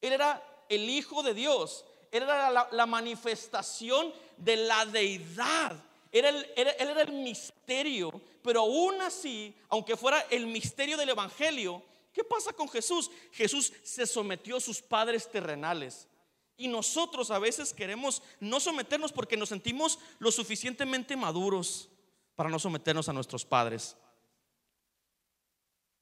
Él 0.00 0.14
era 0.14 0.42
el 0.68 0.88
Hijo 0.88 1.22
de 1.22 1.34
Dios. 1.34 1.84
Él 2.10 2.24
era 2.24 2.68
la, 2.72 2.86
manifestación 2.86 4.12
de 4.36 4.56
la 4.56 4.84
deidad. 4.86 5.76
Era 6.10 6.30
él 6.30 6.46
era 6.56 7.02
el 7.02 7.12
misterio. 7.12 8.10
Pero 8.42 8.60
aún 8.62 9.00
así, 9.02 9.54
aunque 9.68 9.96
fuera 9.96 10.26
el 10.30 10.46
misterio 10.46 10.96
del 10.96 11.10
Evangelio, 11.10 11.84
¿qué 12.12 12.24
pasa 12.24 12.52
con 12.52 12.68
Jesús? 12.68 13.10
Jesús 13.32 13.72
se 13.84 14.06
sometió 14.06 14.56
a 14.56 14.60
sus 14.60 14.80
padres 14.80 15.30
terrenales. 15.30 16.08
Y 16.56 16.68
nosotros 16.68 17.30
a 17.30 17.38
veces 17.38 17.74
queremos 17.74 18.22
no 18.40 18.60
someternos 18.60 19.12
porque 19.12 19.36
nos 19.36 19.50
sentimos 19.50 19.98
lo 20.18 20.32
suficientemente 20.32 21.16
maduros 21.16 21.90
para 22.34 22.48
no 22.48 22.58
someternos 22.58 23.08
a 23.08 23.12
nuestros 23.12 23.44
padres. 23.44 23.96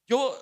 Yo 0.07 0.41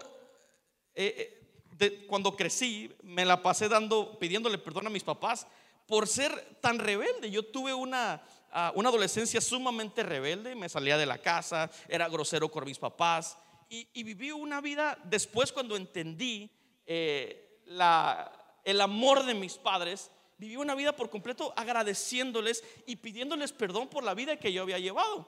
eh, 0.94 1.35
eh, 1.78 2.06
cuando 2.06 2.36
crecí, 2.36 2.94
me 3.02 3.24
la 3.24 3.42
pasé 3.42 3.68
dando, 3.68 4.18
pidiéndole 4.18 4.58
perdón 4.58 4.86
a 4.86 4.90
mis 4.90 5.04
papás 5.04 5.46
por 5.86 6.06
ser 6.08 6.58
tan 6.60 6.78
rebelde. 6.78 7.30
Yo 7.30 7.44
tuve 7.44 7.72
una, 7.74 8.22
ah, 8.52 8.72
una 8.74 8.88
adolescencia 8.88 9.40
sumamente 9.40 10.02
rebelde, 10.02 10.54
me 10.54 10.68
salía 10.68 10.96
de 10.96 11.06
la 11.06 11.18
casa, 11.18 11.70
era 11.88 12.08
grosero 12.08 12.50
con 12.50 12.64
mis 12.64 12.78
papás 12.78 13.38
y, 13.68 14.02
viví 14.04 14.30
una 14.30 14.60
vida 14.60 14.98
después 15.04 15.52
cuando 15.52 15.76
entendí 15.76 16.50
eh, 16.86 17.60
la, 17.66 18.32
el 18.64 18.80
amor 18.80 19.24
de 19.24 19.34
mis 19.34 19.54
padres, 19.54 20.10
viví 20.38 20.56
una 20.56 20.74
vida 20.74 20.94
por 20.94 21.10
completo 21.10 21.52
agradeciéndoles 21.56 22.62
y 22.86 22.96
pidiéndoles 22.96 23.52
perdón 23.52 23.88
por 23.88 24.04
la 24.04 24.14
vida 24.14 24.36
que 24.36 24.52
yo 24.52 24.62
había 24.62 24.78
llevado. 24.78 25.26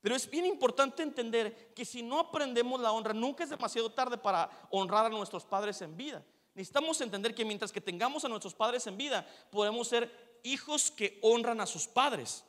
Pero 0.00 0.14
es 0.14 0.28
bien 0.30 0.46
importante 0.46 1.02
entender 1.02 1.72
que 1.74 1.84
si 1.84 2.02
no 2.02 2.20
aprendemos 2.20 2.80
la 2.80 2.92
honra, 2.92 3.12
nunca 3.12 3.44
es 3.44 3.50
demasiado 3.50 3.90
tarde 3.90 4.16
para 4.16 4.48
honrar 4.70 5.06
a 5.06 5.10
nuestros 5.10 5.44
padres 5.44 5.82
en 5.82 5.96
vida. 5.96 6.24
Necesitamos 6.54 7.00
entender 7.00 7.34
que 7.34 7.44
mientras 7.44 7.72
que 7.72 7.80
tengamos 7.80 8.24
a 8.24 8.28
nuestros 8.28 8.54
padres 8.54 8.86
en 8.86 8.96
vida, 8.96 9.26
podemos 9.50 9.88
ser 9.88 10.38
hijos 10.42 10.90
que 10.90 11.18
honran 11.22 11.60
a 11.60 11.66
sus 11.66 11.86
padres. 11.86 12.44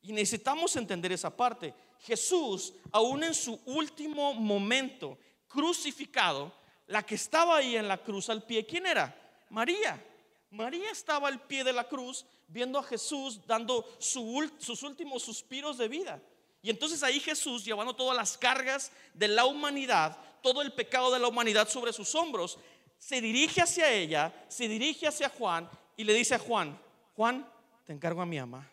Y 0.00 0.12
necesitamos 0.12 0.74
entender 0.76 1.12
esa 1.12 1.36
parte. 1.36 1.74
Jesús, 2.00 2.74
aún 2.90 3.22
en 3.22 3.34
su 3.34 3.60
último 3.66 4.34
momento 4.34 5.18
crucificado, 5.48 6.52
la 6.86 7.04
que 7.04 7.14
estaba 7.14 7.56
ahí 7.56 7.76
en 7.76 7.86
la 7.86 7.98
cruz 7.98 8.28
al 8.28 8.42
pie, 8.44 8.66
¿quién 8.66 8.86
era? 8.86 9.16
María. 9.50 10.04
María 10.50 10.90
estaba 10.90 11.28
al 11.28 11.40
pie 11.46 11.64
de 11.64 11.72
la 11.72 11.88
cruz 11.88 12.26
viendo 12.48 12.78
a 12.78 12.82
Jesús 12.82 13.46
dando 13.46 13.86
sus 13.98 14.82
últimos 14.82 15.22
suspiros 15.22 15.78
de 15.78 15.88
vida. 15.88 16.22
Y 16.62 16.70
entonces 16.70 17.02
ahí 17.02 17.18
Jesús, 17.18 17.64
llevando 17.64 17.94
todas 17.94 18.16
las 18.16 18.38
cargas 18.38 18.92
de 19.12 19.28
la 19.28 19.44
humanidad, 19.44 20.16
todo 20.42 20.62
el 20.62 20.72
pecado 20.72 21.12
de 21.12 21.18
la 21.18 21.28
humanidad 21.28 21.68
sobre 21.68 21.92
sus 21.92 22.14
hombros, 22.14 22.58
se 22.96 23.20
dirige 23.20 23.60
hacia 23.60 23.90
ella, 23.90 24.32
se 24.48 24.68
dirige 24.68 25.08
hacia 25.08 25.28
Juan 25.28 25.68
y 25.96 26.04
le 26.04 26.14
dice 26.14 26.36
a 26.36 26.38
Juan, 26.38 26.80
Juan, 27.16 27.50
te 27.84 27.92
encargo 27.92 28.22
a 28.22 28.26
mi 28.26 28.38
mamá, 28.38 28.70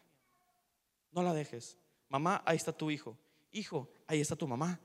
no 1.12 1.24
la 1.24 1.34
dejes. 1.34 1.78
Mamá, 2.10 2.42
ahí 2.46 2.58
está 2.58 2.72
tu 2.72 2.92
hijo. 2.92 3.18
Hijo, 3.52 3.90
ahí 4.06 4.22
está 4.22 4.36
tu 4.36 4.48
mamá. 4.48 4.80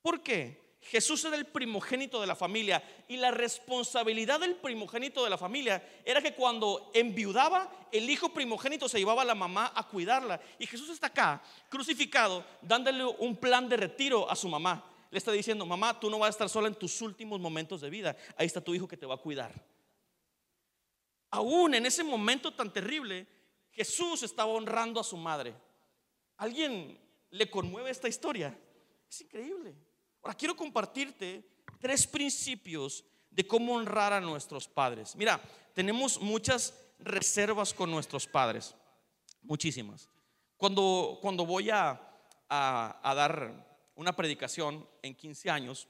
¿Por 0.00 0.22
qué? 0.22 0.61
Jesús 0.82 1.24
era 1.24 1.36
el 1.36 1.46
primogénito 1.46 2.20
de 2.20 2.26
la 2.26 2.34
familia 2.34 2.82
y 3.06 3.16
la 3.16 3.30
responsabilidad 3.30 4.40
del 4.40 4.56
primogénito 4.56 5.22
de 5.22 5.30
la 5.30 5.38
familia 5.38 5.82
era 6.04 6.20
que 6.20 6.34
cuando 6.34 6.90
enviudaba, 6.92 7.70
el 7.92 8.10
hijo 8.10 8.30
primogénito 8.30 8.88
se 8.88 8.98
llevaba 8.98 9.22
a 9.22 9.26
la 9.26 9.36
mamá 9.36 9.72
a 9.74 9.86
cuidarla. 9.86 10.40
Y 10.58 10.66
Jesús 10.66 10.90
está 10.90 11.06
acá, 11.06 11.42
crucificado, 11.68 12.44
dándole 12.60 13.04
un 13.04 13.36
plan 13.36 13.68
de 13.68 13.76
retiro 13.76 14.28
a 14.28 14.34
su 14.34 14.48
mamá. 14.48 14.84
Le 15.10 15.18
está 15.18 15.30
diciendo, 15.30 15.64
mamá, 15.64 16.00
tú 16.00 16.10
no 16.10 16.18
vas 16.18 16.28
a 16.28 16.30
estar 16.30 16.48
sola 16.48 16.66
en 16.66 16.74
tus 16.74 17.00
últimos 17.00 17.38
momentos 17.38 17.80
de 17.80 17.88
vida. 17.88 18.16
Ahí 18.36 18.46
está 18.46 18.60
tu 18.60 18.74
hijo 18.74 18.88
que 18.88 18.96
te 18.96 19.06
va 19.06 19.14
a 19.14 19.18
cuidar. 19.18 19.52
Aún 21.30 21.74
en 21.74 21.86
ese 21.86 22.02
momento 22.02 22.52
tan 22.52 22.72
terrible, 22.72 23.26
Jesús 23.70 24.22
estaba 24.24 24.50
honrando 24.50 24.98
a 24.98 25.04
su 25.04 25.16
madre. 25.16 25.54
¿Alguien 26.38 26.98
le 27.30 27.48
conmueve 27.48 27.90
esta 27.90 28.08
historia? 28.08 28.58
Es 29.08 29.20
increíble. 29.20 29.76
Ahora 30.22 30.36
quiero 30.36 30.56
compartirte 30.56 31.44
tres 31.80 32.06
principios 32.06 33.04
de 33.30 33.46
cómo 33.46 33.74
honrar 33.74 34.12
a 34.12 34.20
nuestros 34.20 34.68
padres. 34.68 35.16
Mira, 35.16 35.40
tenemos 35.74 36.20
muchas 36.20 36.74
reservas 37.00 37.74
con 37.74 37.90
nuestros 37.90 38.26
padres, 38.26 38.74
muchísimas. 39.42 40.08
Cuando, 40.56 41.18
cuando 41.20 41.44
voy 41.44 41.70
a, 41.70 42.00
a, 42.48 43.00
a 43.02 43.14
dar 43.14 43.90
una 43.96 44.14
predicación 44.14 44.86
en 45.02 45.14
15 45.14 45.50
años, 45.50 45.88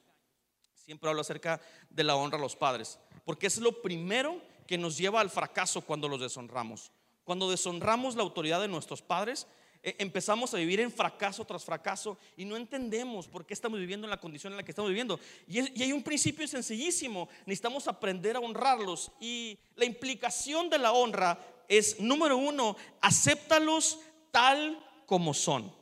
siempre 0.75 1.11
hablo 1.11 1.21
acerca 1.21 1.61
de 1.91 2.05
la 2.05 2.17
honra 2.17 2.39
a 2.39 2.41
los 2.41 2.57
padres, 2.57 2.99
porque 3.25 3.47
es 3.47 3.59
lo 3.59 3.83
primero 3.83 4.41
que 4.67 4.79
nos 4.79 4.97
lleva 4.97 5.21
al 5.21 5.31
fracaso 5.31 5.83
cuando 5.83 6.09
los 6.09 6.21
deshonramos. 6.21 6.91
Cuando 7.25 7.51
deshonramos 7.51 8.17
la 8.17 8.23
autoridad 8.23 8.61
de 8.61 8.69
nuestros 8.69 9.03
padres, 9.03 9.47
empezamos 9.83 10.55
a 10.55 10.59
vivir 10.59 10.81
en 10.81 10.93
fracaso 10.93 11.45
tras 11.45 11.65
fracaso 11.65 12.17
y 12.37 12.45
no 12.45 12.57
entendemos 12.57 13.27
por 13.27 13.45
qué 13.45 13.55
estamos 13.55 13.81
viviendo 13.81 14.07
en 14.07 14.11
la 14.11 14.21
condición 14.21 14.53
en 14.53 14.57
la 14.57 14.63
que 14.63 14.71
estamos 14.71 14.89
viviendo. 14.89 15.19
Y, 15.49 15.79
y, 15.79 15.83
hay 15.83 15.93
un 15.93 16.03
principio 16.03 16.47
sencillísimo, 16.47 17.29
necesitamos 17.47 17.89
aprender 17.89 18.37
a 18.37 18.41
honrarlos 18.41 19.11
y 19.21 19.59
la 19.75 19.85
implicación 19.85 20.71
de 20.71 20.79
la 20.79 20.93
honra 20.93 21.39
es, 21.69 21.99
número 22.01 22.37
uno, 22.37 22.77
acéptalos 23.01 23.99
tal 24.31 24.79
como 25.07 25.35
son. 25.35 25.75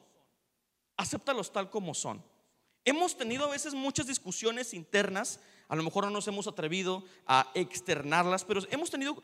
Acéptalos 0.97 1.53
tal 1.53 1.71
como 1.71 1.95
son. 1.95 2.23
Hemos 2.85 3.17
tenido 3.17 3.45
a 3.45 3.51
veces 3.51 3.75
muchas 3.75 4.07
discusiones 4.07 4.73
internas, 4.73 5.41
a 5.69 5.77
lo 5.77 5.83
mejor 5.83 6.05
no 6.05 6.11
nos 6.11 6.27
hemos 6.29 6.47
atrevido 6.47 7.05
a 7.27 7.51
externarlas, 7.55 8.45
pero 8.45 8.63
hemos 8.71 8.91
tenido 8.91 9.23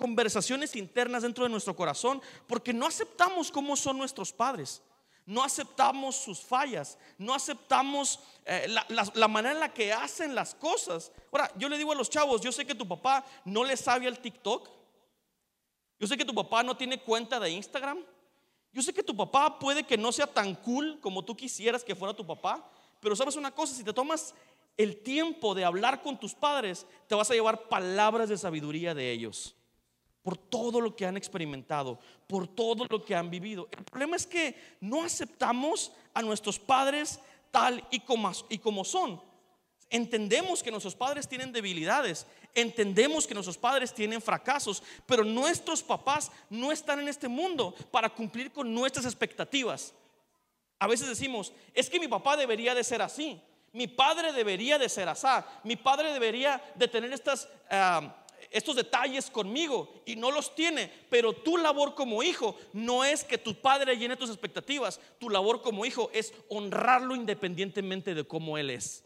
conversaciones 0.00 0.74
internas 0.76 1.22
dentro 1.22 1.44
de 1.44 1.50
nuestro 1.50 1.76
corazón 1.76 2.22
porque 2.46 2.72
no 2.72 2.86
aceptamos 2.86 3.52
cómo 3.52 3.76
son 3.76 3.98
nuestros 3.98 4.32
padres. 4.32 4.82
No 5.26 5.44
aceptamos 5.44 6.16
sus 6.16 6.40
fallas, 6.40 6.98
no 7.18 7.34
aceptamos 7.34 8.18
eh, 8.46 8.66
la, 8.68 8.84
la, 9.14 9.28
manera 9.28 9.54
en 9.54 9.60
la 9.60 9.72
que 9.72 9.92
hacen 9.92 10.34
las 10.34 10.54
cosas. 10.54 11.12
Ahora, 11.30 11.52
yo 11.56 11.68
le 11.68 11.76
digo 11.76 11.92
a 11.92 11.94
los 11.94 12.08
chavos, 12.08 12.40
yo 12.40 12.50
sé 12.50 12.66
que 12.66 12.74
tu 12.74 12.88
papá 12.88 13.24
no 13.44 13.62
le 13.62 13.76
sabe 13.76 14.08
al 14.08 14.18
TikTok, 14.18 14.68
yo 16.00 16.06
sé 16.06 16.16
que 16.16 16.24
tu 16.24 16.34
papá 16.34 16.62
no 16.62 16.76
tiene 16.76 16.98
cuenta 16.98 17.38
de 17.38 17.50
Instagram, 17.50 18.02
yo 18.72 18.82
sé 18.82 18.92
que 18.94 19.02
tu 19.02 19.14
papá 19.14 19.58
puede 19.58 19.84
que 19.84 19.98
no 19.98 20.10
sea 20.10 20.26
tan 20.26 20.54
cool 20.54 20.98
como 21.00 21.24
tú 21.24 21.36
quisieras 21.36 21.84
que 21.84 21.94
fuera 21.94 22.16
tu 22.16 22.26
papá, 22.26 22.68
pero 23.00 23.14
sabes 23.14 23.36
una 23.36 23.52
cosa, 23.52 23.74
si 23.74 23.84
te 23.84 23.92
tomas 23.92 24.34
el 24.76 25.02
tiempo 25.02 25.54
de 25.54 25.64
hablar 25.64 26.02
con 26.02 26.18
tus 26.18 26.34
padres, 26.34 26.86
te 27.06 27.14
vas 27.14 27.30
a 27.30 27.34
llevar 27.34 27.68
palabras 27.68 28.30
de 28.30 28.38
sabiduría 28.38 28.94
de 28.94 29.12
ellos 29.12 29.54
por 30.22 30.36
todo 30.36 30.80
lo 30.80 30.94
que 30.94 31.06
han 31.06 31.16
experimentado, 31.16 31.98
por 32.26 32.46
todo 32.46 32.86
lo 32.88 33.04
que 33.04 33.14
han 33.14 33.30
vivido. 33.30 33.68
El 33.70 33.84
problema 33.84 34.16
es 34.16 34.26
que 34.26 34.54
no 34.80 35.02
aceptamos 35.02 35.92
a 36.12 36.22
nuestros 36.22 36.58
padres 36.58 37.20
tal 37.50 37.84
y 37.90 38.00
como, 38.00 38.30
y 38.48 38.58
como 38.58 38.84
son. 38.84 39.20
Entendemos 39.88 40.62
que 40.62 40.70
nuestros 40.70 40.94
padres 40.94 41.26
tienen 41.26 41.52
debilidades, 41.52 42.26
entendemos 42.54 43.26
que 43.26 43.34
nuestros 43.34 43.58
padres 43.58 43.92
tienen 43.92 44.22
fracasos, 44.22 44.82
pero 45.04 45.24
nuestros 45.24 45.82
papás 45.82 46.30
no 46.48 46.70
están 46.70 47.00
en 47.00 47.08
este 47.08 47.26
mundo 47.26 47.74
para 47.90 48.08
cumplir 48.08 48.52
con 48.52 48.72
nuestras 48.72 49.04
expectativas. 49.04 49.92
A 50.78 50.86
veces 50.86 51.08
decimos, 51.08 51.52
es 51.74 51.90
que 51.90 51.98
mi 51.98 52.06
papá 52.06 52.36
debería 52.36 52.74
de 52.74 52.84
ser 52.84 53.02
así, 53.02 53.40
mi 53.72 53.86
padre 53.88 54.32
debería 54.32 54.78
de 54.78 54.88
ser 54.88 55.08
así, 55.08 55.26
mi 55.64 55.76
padre 55.76 56.12
debería 56.12 56.62
de 56.74 56.88
tener 56.88 57.12
estas... 57.12 57.48
Ah, 57.68 58.16
estos 58.50 58.74
detalles 58.74 59.30
conmigo 59.30 60.02
y 60.04 60.16
no 60.16 60.32
los 60.32 60.54
tiene, 60.56 60.92
pero 61.08 61.32
tu 61.32 61.56
labor 61.56 61.94
como 61.94 62.22
hijo 62.22 62.56
no 62.72 63.04
es 63.04 63.22
que 63.22 63.38
tu 63.38 63.54
padre 63.54 63.96
llene 63.96 64.16
tus 64.16 64.28
expectativas, 64.28 65.00
tu 65.18 65.30
labor 65.30 65.62
como 65.62 65.86
hijo 65.86 66.10
es 66.12 66.34
honrarlo 66.48 67.14
independientemente 67.14 68.12
de 68.12 68.26
cómo 68.26 68.58
él 68.58 68.70
es. 68.70 69.04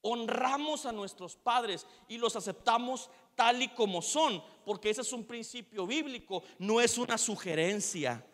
Honramos 0.00 0.84
a 0.84 0.92
nuestros 0.92 1.36
padres 1.36 1.86
y 2.08 2.18
los 2.18 2.34
aceptamos 2.34 3.08
tal 3.36 3.62
y 3.62 3.68
como 3.68 4.02
son, 4.02 4.42
porque 4.64 4.90
ese 4.90 5.02
es 5.02 5.12
un 5.12 5.24
principio 5.24 5.86
bíblico, 5.86 6.42
no 6.58 6.80
es 6.80 6.98
una 6.98 7.16
sugerencia, 7.16 8.26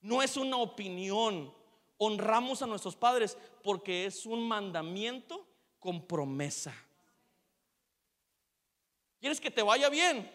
no 0.00 0.20
es 0.20 0.36
una 0.36 0.56
opinión. 0.56 1.54
Honramos 1.98 2.60
a 2.60 2.66
nuestros 2.66 2.96
padres 2.96 3.38
porque 3.62 4.06
es 4.06 4.26
un 4.26 4.46
mandamiento 4.48 5.46
con 5.78 6.06
promesa. 6.06 6.74
¿Quieres 9.20 9.40
que 9.40 9.50
te 9.50 9.62
vaya 9.62 9.88
bien? 9.88 10.30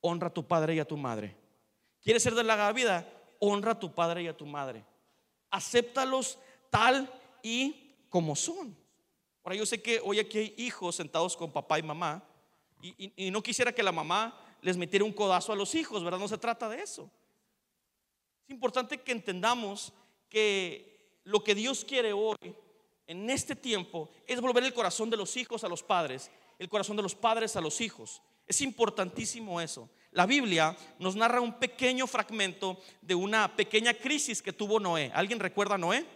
Honra 0.00 0.28
a 0.28 0.34
tu 0.34 0.46
padre 0.46 0.74
y 0.74 0.78
a 0.78 0.84
tu 0.84 0.96
madre. 0.96 1.36
¿Quieres 2.02 2.22
ser 2.22 2.34
de 2.34 2.44
la 2.44 2.72
vida? 2.72 3.06
Honra 3.38 3.72
a 3.72 3.78
tu 3.78 3.94
padre 3.94 4.22
y 4.22 4.28
a 4.28 4.36
tu 4.36 4.46
madre. 4.46 4.84
Acéptalos 5.50 6.38
tal 6.70 7.12
y 7.42 7.94
como 8.08 8.36
son. 8.36 8.76
Ahora 9.44 9.56
yo 9.56 9.66
sé 9.66 9.82
que 9.82 10.00
hoy 10.04 10.18
aquí 10.18 10.38
hay 10.38 10.54
hijos 10.58 10.96
sentados 10.96 11.36
con 11.36 11.52
papá 11.52 11.78
y 11.78 11.82
mamá 11.82 12.22
y, 12.80 13.26
y 13.26 13.30
no 13.30 13.42
quisiera 13.42 13.72
que 13.72 13.82
la 13.82 13.92
mamá 13.92 14.38
les 14.60 14.76
metiera 14.76 15.04
un 15.04 15.12
codazo 15.12 15.52
a 15.52 15.56
los 15.56 15.74
hijos, 15.74 16.02
¿verdad? 16.04 16.18
No 16.18 16.28
se 16.28 16.38
trata 16.38 16.68
de 16.68 16.82
eso. 16.82 17.10
Es 18.46 18.50
importante 18.50 19.00
que 19.00 19.12
entendamos 19.12 19.92
que 20.28 21.20
lo 21.24 21.44
que 21.44 21.54
Dios 21.54 21.84
quiere 21.84 22.12
hoy, 22.12 22.36
en 23.06 23.28
este 23.30 23.54
tiempo, 23.54 24.10
es 24.26 24.40
volver 24.40 24.64
el 24.64 24.74
corazón 24.74 25.10
de 25.10 25.16
los 25.16 25.36
hijos 25.36 25.64
a 25.64 25.68
los 25.68 25.82
padres 25.82 26.30
el 26.62 26.68
corazón 26.68 26.96
de 26.96 27.02
los 27.02 27.16
padres 27.16 27.56
a 27.56 27.60
los 27.60 27.80
hijos. 27.80 28.22
Es 28.46 28.60
importantísimo 28.60 29.60
eso. 29.60 29.90
La 30.12 30.26
Biblia 30.26 30.76
nos 31.00 31.16
narra 31.16 31.40
un 31.40 31.58
pequeño 31.58 32.06
fragmento 32.06 32.78
de 33.00 33.16
una 33.16 33.56
pequeña 33.56 33.92
crisis 33.94 34.40
que 34.40 34.52
tuvo 34.52 34.78
Noé. 34.78 35.10
¿Alguien 35.12 35.40
recuerda 35.40 35.74
a 35.74 35.78
Noé? 35.78 36.06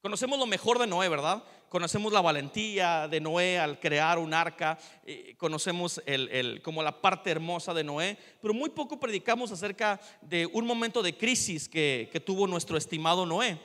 Conocemos 0.00 0.38
lo 0.38 0.46
mejor 0.46 0.78
de 0.78 0.86
Noé, 0.86 1.08
¿verdad? 1.08 1.42
Conocemos 1.68 2.12
la 2.12 2.20
valentía 2.20 3.08
de 3.08 3.20
Noé 3.20 3.58
al 3.58 3.80
crear 3.80 4.18
un 4.18 4.32
arca, 4.32 4.78
eh, 5.04 5.34
conocemos 5.36 6.00
el, 6.06 6.62
como 6.62 6.80
la 6.84 7.00
parte 7.00 7.32
hermosa 7.32 7.74
de 7.74 7.82
Noé, 7.82 8.16
pero 8.40 8.54
muy 8.54 8.70
poco 8.70 9.00
predicamos 9.00 9.50
acerca 9.50 10.00
de 10.20 10.46
un 10.46 10.64
momento 10.64 11.02
de 11.02 11.16
crisis 11.16 11.68
que, 11.68 12.08
que 12.12 12.20
tuvo 12.20 12.46
nuestro 12.46 12.76
estimado 12.76 13.26
Noé. 13.26 13.58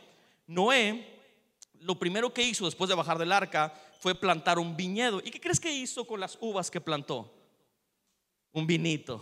Noé, 0.48 1.20
lo 1.82 2.00
primero 2.00 2.34
que 2.34 2.42
hizo 2.42 2.66
después 2.66 2.90
de 2.90 2.96
bajar 2.96 3.20
del 3.20 3.32
arca 3.32 3.80
fue 4.00 4.16
plantar 4.16 4.58
un 4.58 4.76
viñedo. 4.76 5.20
¿Y 5.20 5.30
qué 5.30 5.42
crees 5.42 5.60
que 5.60 5.72
hizo 5.72 6.08
con 6.08 6.22
las 6.22 6.38
uvas 6.40 6.72
que 6.72 6.80
plantó? 6.80 7.32
Un 8.54 8.66
vinito. 8.66 9.22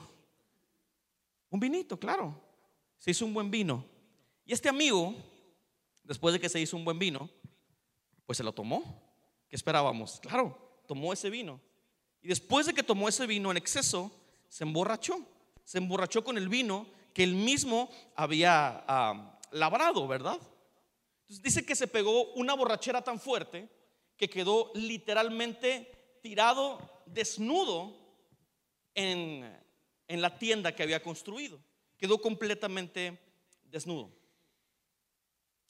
Un 1.50 1.60
vinito, 1.60 2.00
claro. 2.00 2.40
Se 3.00 3.10
hizo 3.10 3.26
un 3.26 3.34
buen 3.34 3.50
vino. 3.50 3.84
Y 4.46 4.54
este 4.54 4.70
amigo, 4.70 5.16
después 6.04 6.34
de 6.34 6.40
que 6.40 6.48
se 6.48 6.60
hizo 6.60 6.78
un 6.78 6.86
buen 6.86 7.00
vino, 7.00 7.28
pues 8.28 8.38
se 8.38 8.44
lo 8.44 8.54
tomó. 8.54 9.02
¿Qué 9.50 9.56
esperábamos? 9.56 10.20
Claro, 10.20 10.56
tomó 10.88 11.12
ese 11.12 11.32
vino. 11.32 11.60
Y 12.22 12.28
después 12.28 12.68
de 12.68 12.74
que 12.76 12.84
tomó 12.84 13.10
ese 13.10 13.26
vino 13.26 13.50
en 13.50 13.58
exceso, 13.58 14.12
se 14.48 14.64
emborrachó. 14.64 15.20
Se 15.64 15.80
emborrachó 15.80 16.24
con 16.24 16.38
el 16.38 16.50
vino 16.50 16.86
que 17.16 17.24
él 17.24 17.34
mismo 17.34 17.90
había 18.16 18.84
ah, 18.88 19.40
labrado, 19.50 20.08
¿verdad? 20.08 20.40
Entonces 21.22 21.42
dice 21.42 21.66
que 21.66 21.76
se 21.76 21.88
pegó 21.88 22.32
una 22.34 22.54
borrachera 22.54 23.02
tan 23.02 23.20
fuerte 23.20 23.77
que 24.18 24.30
quedó 24.30 24.72
literalmente 24.74 26.20
tirado 26.22 26.80
desnudo 27.06 27.96
en, 28.96 29.56
en 30.08 30.22
la 30.22 30.38
tienda 30.38 30.76
que 30.76 30.84
había 30.84 31.02
construido. 31.04 31.60
Quedó 31.98 32.20
completamente 32.20 33.20
desnudo. 33.64 34.12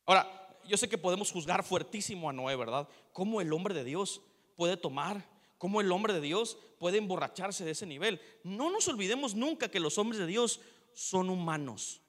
Ahora, 0.06 0.48
yo 0.66 0.78
sé 0.78 0.90
que 0.90 0.98
podemos 0.98 1.32
juzgar 1.32 1.64
fuertísimo 1.64 2.30
a 2.30 2.34
Noé, 2.34 2.56
¿verdad? 2.56 2.88
¿Cómo 3.14 3.42
el 3.42 3.52
hombre 3.54 3.74
de 3.74 3.84
Dios 3.84 4.22
puede 4.56 4.78
tomar? 4.78 5.28
¿Cómo 5.58 5.82
el 5.82 5.92
hombre 5.92 6.14
de 6.14 6.22
Dios 6.22 6.58
puede 6.80 6.98
emborracharse 6.98 7.66
de 7.66 7.72
ese 7.72 7.86
nivel? 7.86 8.22
No 8.44 8.70
nos 8.70 8.88
olvidemos 8.88 9.34
nunca 9.34 9.70
que 9.70 9.80
los 9.80 9.98
hombres 9.98 10.20
de 10.20 10.28
Dios 10.28 10.62
son 10.94 11.30
humanos. 11.30 12.02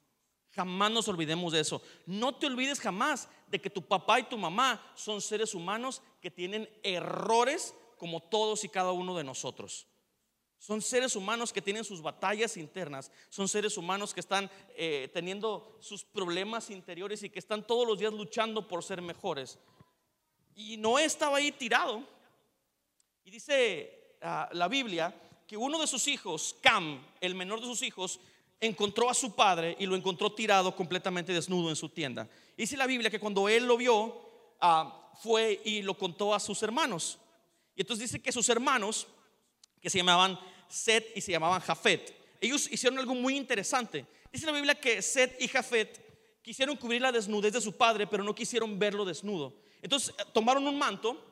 Jamás 0.51 0.90
nos 0.90 1.09
olvidemos 1.09 1.53
de 1.53 1.61
eso. 1.61 1.83
No 2.07 2.35
te 2.35 2.46
olvides 2.46 2.81
jamás 2.81 3.29
de 3.46 3.61
que 3.61 3.70
tu 3.70 3.83
papá 3.83 4.20
y 4.20 4.24
tu 4.24 4.37
mamá 4.37 4.92
son 4.94 5.20
seres 5.20 5.55
humanos 5.55 6.03
que 6.20 6.31
tienen 6.31 6.68
errores 6.83 7.74
como 7.96 8.20
todos 8.20 8.64
y 8.64 8.68
cada 8.68 8.92
uno 8.92 9.16
de 9.16 9.24
nosotros. 9.24 9.87
Son 10.59 10.83
seres 10.83 11.14
humanos 11.14 11.52
que 11.52 11.62
tienen 11.62 11.85
sus 11.85 12.02
batallas 12.02 12.57
internas, 12.57 13.12
son 13.28 13.48
seres 13.48 13.76
humanos 13.76 14.12
que 14.12 14.20
están 14.20 14.50
eh, 14.76 15.09
teniendo 15.14 15.78
sus 15.81 16.04
problemas 16.04 16.70
interiores 16.70 17.22
y 17.22 17.31
que 17.31 17.38
están 17.38 17.64
todos 17.64 17.87
los 17.87 17.98
días 17.98 18.12
luchando 18.12 18.66
por 18.66 18.83
ser 18.83 19.00
mejores. 19.00 19.59
Y 20.57 20.76
Noé 20.76 21.04
estaba 21.04 21.37
ahí 21.37 21.52
tirado. 21.52 22.02
Y 23.24 23.31
dice 23.31 24.16
ah, 24.20 24.48
la 24.52 24.66
Biblia 24.66 25.14
que 25.46 25.57
uno 25.57 25.78
de 25.78 25.87
sus 25.87 26.09
hijos, 26.09 26.57
Cam, 26.61 27.07
el 27.20 27.37
menor 27.37 27.61
de 27.61 27.66
sus 27.66 27.83
hijos, 27.83 28.18
encontró 28.61 29.09
a 29.09 29.14
su 29.14 29.37
padre 29.37 29.76
y 29.78 29.87
lo 29.87 29.94
encontró 29.94 30.33
tirado 30.33 30.74
completamente 30.74 31.33
desnudo 31.33 31.70
en 31.70 31.76
su 31.76 31.88
tienda. 31.88 32.28
Dice 32.57 32.76
la 32.76 32.87
Biblia 32.87 33.11
que 33.11 33.20
cuando 33.20 33.48
él 33.48 33.64
lo 33.64 33.76
vio, 33.76 34.27
ah, 34.61 35.12
fue 35.23 35.61
y 35.64 35.83
lo 35.83 35.97
contó 35.97 36.35
a 36.35 36.40
sus 36.40 36.62
hermanos. 36.62 37.18
Y 37.75 37.83
entonces 37.83 38.11
dice 38.11 38.23
que 38.23 38.33
sus 38.33 38.49
hermanos, 38.49 39.07
que 39.81 39.90
se 39.90 39.99
llamaban 39.99 40.38
Seth 40.68 41.16
y 41.16 41.21
se 41.21 41.33
llamaban 41.33 41.61
Jafet, 41.61 42.14
ellos 42.40 42.71
hicieron 42.71 42.99
algo 42.99 43.14
muy 43.14 43.37
interesante. 43.37 44.07
Dice 44.33 44.47
la 44.47 44.53
Biblia 44.53 44.75
que 44.75 45.03
Seth 45.03 45.40
y 45.40 45.49
Jafet 45.49 46.40
quisieron 46.42 46.77
cubrir 46.77 47.03
la 47.03 47.12
desnudez 47.12 47.53
de 47.53 47.61
su 47.61 47.77
padre, 47.77 48.07
pero 48.07 48.23
no 48.23 48.35
quisieron 48.35 48.79
verlo 48.79 49.05
desnudo. 49.05 49.55
Entonces 49.83 50.14
eh, 50.18 50.23
tomaron 50.33 50.66
un 50.66 50.79
manto 50.79 51.23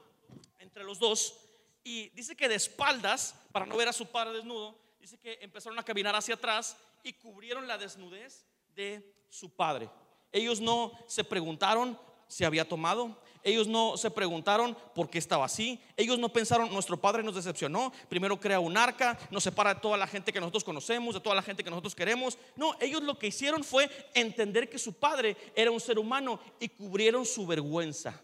entre 0.58 0.84
los 0.84 0.98
dos 0.98 1.38
y 1.84 2.08
dice 2.10 2.36
que 2.36 2.48
de 2.48 2.56
espaldas, 2.56 3.34
para 3.52 3.66
no 3.66 3.76
ver 3.76 3.88
a 3.88 3.92
su 3.92 4.06
padre 4.06 4.34
desnudo, 4.34 4.78
dice 5.00 5.18
que 5.18 5.38
empezaron 5.40 5.78
a 5.78 5.84
caminar 5.84 6.14
hacia 6.16 6.34
atrás 6.34 6.76
y 7.02 7.12
cubrieron 7.12 7.66
la 7.66 7.78
desnudez 7.78 8.44
de 8.74 9.14
su 9.28 9.50
padre. 9.50 9.88
Ellos 10.32 10.60
no 10.60 10.92
se 11.06 11.24
preguntaron 11.24 11.98
si 12.28 12.44
había 12.44 12.68
tomado. 12.68 13.20
Ellos 13.42 13.68
no 13.68 13.96
se 13.96 14.10
preguntaron 14.10 14.76
por 14.92 15.08
qué 15.08 15.18
estaba 15.18 15.44
así. 15.44 15.80
Ellos 15.96 16.18
no 16.18 16.32
pensaron, 16.32 16.72
nuestro 16.72 17.00
padre 17.00 17.22
nos 17.22 17.36
decepcionó. 17.36 17.92
Primero 18.08 18.40
crea 18.40 18.58
un 18.58 18.76
arca, 18.76 19.16
nos 19.30 19.44
separa 19.44 19.74
de 19.74 19.80
toda 19.80 19.96
la 19.96 20.08
gente 20.08 20.32
que 20.32 20.40
nosotros 20.40 20.64
conocemos, 20.64 21.14
de 21.14 21.20
toda 21.20 21.36
la 21.36 21.42
gente 21.42 21.62
que 21.62 21.70
nosotros 21.70 21.94
queremos. 21.94 22.36
No, 22.56 22.74
ellos 22.80 23.04
lo 23.04 23.16
que 23.16 23.28
hicieron 23.28 23.62
fue 23.62 23.88
entender 24.14 24.68
que 24.68 24.78
su 24.78 24.94
padre 24.94 25.36
era 25.54 25.70
un 25.70 25.78
ser 25.78 25.98
humano 25.98 26.40
y 26.58 26.68
cubrieron 26.68 27.24
su 27.24 27.46
vergüenza. 27.46 28.20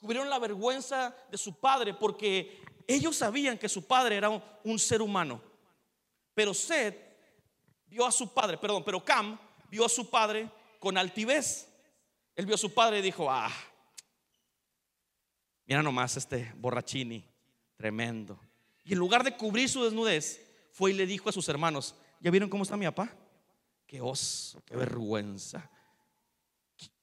Cubrieron 0.00 0.28
la 0.28 0.40
vergüenza 0.40 1.14
de 1.30 1.38
su 1.38 1.54
padre 1.60 1.94
porque 1.94 2.60
ellos 2.88 3.14
sabían 3.14 3.58
que 3.58 3.68
su 3.68 3.86
padre 3.86 4.16
era 4.16 4.28
un, 4.64 4.78
ser 4.80 5.02
humano. 5.02 5.40
Pero 6.34 6.52
Seth 6.52 6.96
vio 7.86 8.04
a 8.04 8.10
su 8.10 8.34
padre, 8.34 8.58
perdón, 8.58 8.82
pero 8.82 9.04
Cam 9.04 9.38
vio 9.70 9.84
a 9.84 9.88
su 9.88 10.10
padre 10.10 10.50
con 10.80 10.98
altivez. 10.98 11.69
Él 12.40 12.46
vio 12.46 12.54
a 12.54 12.58
su 12.58 12.72
padre 12.72 13.00
y 13.00 13.02
dijo, 13.02 13.30
ah, 13.30 13.52
Mira 15.66 15.82
nomás 15.82 16.16
este 16.16 16.50
borrachini, 16.56 17.22
tremendo. 17.76 18.40
Y 18.82 18.94
en 18.94 18.98
lugar 18.98 19.22
de 19.22 19.36
cubrir 19.36 19.68
su 19.68 19.84
desnudez, 19.84 20.40
fue 20.72 20.92
y 20.92 20.94
le 20.94 21.04
dijo 21.04 21.28
a 21.28 21.32
sus 21.32 21.46
hermanos, 21.50 21.94
¿ya 22.18 22.30
vieron 22.30 22.48
cómo 22.48 22.62
está 22.62 22.78
mi 22.78 22.86
papá? 22.86 23.14
Qué 23.86 24.00
oso, 24.00 24.62
qué 24.64 24.74
vergüenza. 24.74 25.70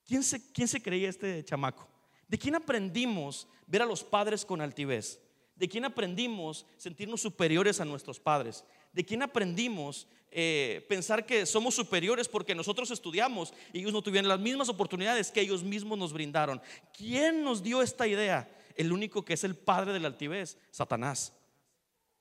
¿Quién 0.08 0.23
se, 0.23 0.52
quién 0.52 0.67
se 0.67 0.82
creía 0.82 1.08
este 1.08 1.45
chamaco? 1.45 1.88
¿De 2.28 2.39
quién 2.39 2.56
aprendimos 2.56 3.47
ver 3.67 3.84
a 3.84 3.86
los 3.86 4.04
padres 4.04 4.43
con 4.43 4.60
altivez? 4.60 5.21
¿De 5.56 5.69
quién 5.69 5.86
aprendimos 5.86 6.65
sentirnos 6.78 7.21
superiores 7.21 7.80
a 7.80 7.86
nuestros 7.86 8.19
padres? 8.19 8.65
¿De 8.93 9.06
quién 9.06 9.21
aprendimos 9.23 10.08
eh, 10.32 10.86
pensar 10.89 11.26
que 11.26 11.45
somos 11.45 11.76
superiores 11.76 12.28
porque 12.28 12.56
nosotros 12.56 12.91
estudiamos 12.91 13.54
y 13.73 13.80
ellos 13.80 13.93
no 13.93 14.02
tuvieron 14.02 14.28
las 14.28 14.39
mismas 14.39 14.69
oportunidades 14.69 15.32
que 15.32 15.41
ellos 15.41 15.63
mismos 15.63 15.97
nos 15.97 16.13
brindaron? 16.13 16.62
¿Quién 16.95 17.43
nos 17.43 17.63
dio 17.63 17.82
esta 17.82 18.08
idea? 18.08 18.50
el 18.78 18.93
único 18.93 19.26
que 19.26 19.34
es 19.34 19.43
el 19.43 19.56
padre 19.56 19.91
de 19.91 20.00
la 20.00 20.08
altivez, 20.08 20.58
Satanás. 20.71 21.34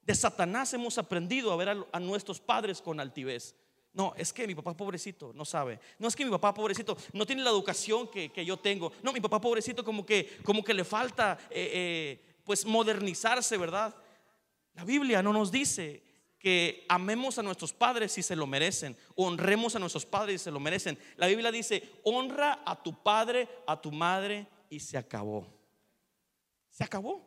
De 0.03 0.15
Satanás 0.15 0.73
hemos 0.73 0.99
aprendido 0.99 1.53
a 1.53 1.57
ver 1.57 1.87
a, 1.93 2.01
nuestros 2.01 2.41
padres 2.41 2.81
con 2.81 2.99
altivez. 2.99 3.55
No, 3.93 4.15
es 4.17 4.33
que 4.33 4.47
mi 4.47 4.55
papá 4.55 4.75
pobrecito 4.77 5.33
no 5.35 5.45
sabe. 5.45 5.79
No 5.99 6.09
es 6.09 6.17
que 6.17 6.25
mi 6.25 6.31
papá 6.31 6.53
pobrecito 6.53 6.97
no 7.13 7.27
tiene 7.27 7.43
la 7.43 7.51
educación 7.51 8.09
que, 8.09 8.45
yo 8.45 8.57
tengo. 8.57 8.93
No, 9.03 9.13
mi 9.13 9.21
papá 9.21 9.41
pobrecito 9.41 9.85
como 9.85 10.05
que, 10.05 10.39
como 10.43 10.65
que 10.65 10.75
le 10.75 10.85
falta 10.85 11.39
eh, 11.51 11.71
eh, 11.73 12.37
pues 12.45 12.65
modernizarse, 12.65 13.57
¿verdad? 13.57 13.95
La 14.75 14.85
Biblia 14.85 15.23
no 15.23 15.33
nos 15.33 15.51
dice 15.51 16.03
que 16.39 16.85
amemos 16.89 17.39
a 17.39 17.43
nuestros 17.43 17.73
padres 17.73 18.13
si 18.13 18.23
se 18.23 18.37
lo 18.37 18.47
merecen, 18.47 18.97
honremos 19.15 19.75
a 19.75 19.79
nuestros 19.79 20.07
padres 20.07 20.41
si 20.41 20.45
se 20.45 20.51
lo 20.51 20.61
merecen. 20.61 20.99
La 21.17 21.27
Biblia 21.27 21.51
dice, 21.51 22.01
honra 22.05 22.63
a 22.65 22.83
tu 22.83 23.03
padre, 23.03 23.49
a 23.67 23.81
tu 23.81 23.91
madre 23.91 24.47
y 24.71 24.81
se 24.81 24.99
acabó. 24.99 25.47
Se 26.71 26.85
acabó. 26.85 27.25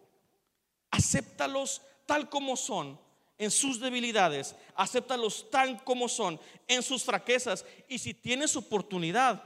Acéptalos 0.91 1.81
tal 2.05 2.29
como 2.29 2.55
son 2.55 2.99
en 3.37 3.51
sus 3.51 3.79
debilidades, 3.79 4.55
acéptalos 4.75 5.49
tal 5.49 5.83
como 5.83 6.09
son 6.09 6.39
en 6.67 6.83
sus 6.83 7.03
fraquezas 7.03 7.65
y 7.87 7.97
si 7.97 8.13
tienes 8.13 8.55
oportunidad, 8.55 9.41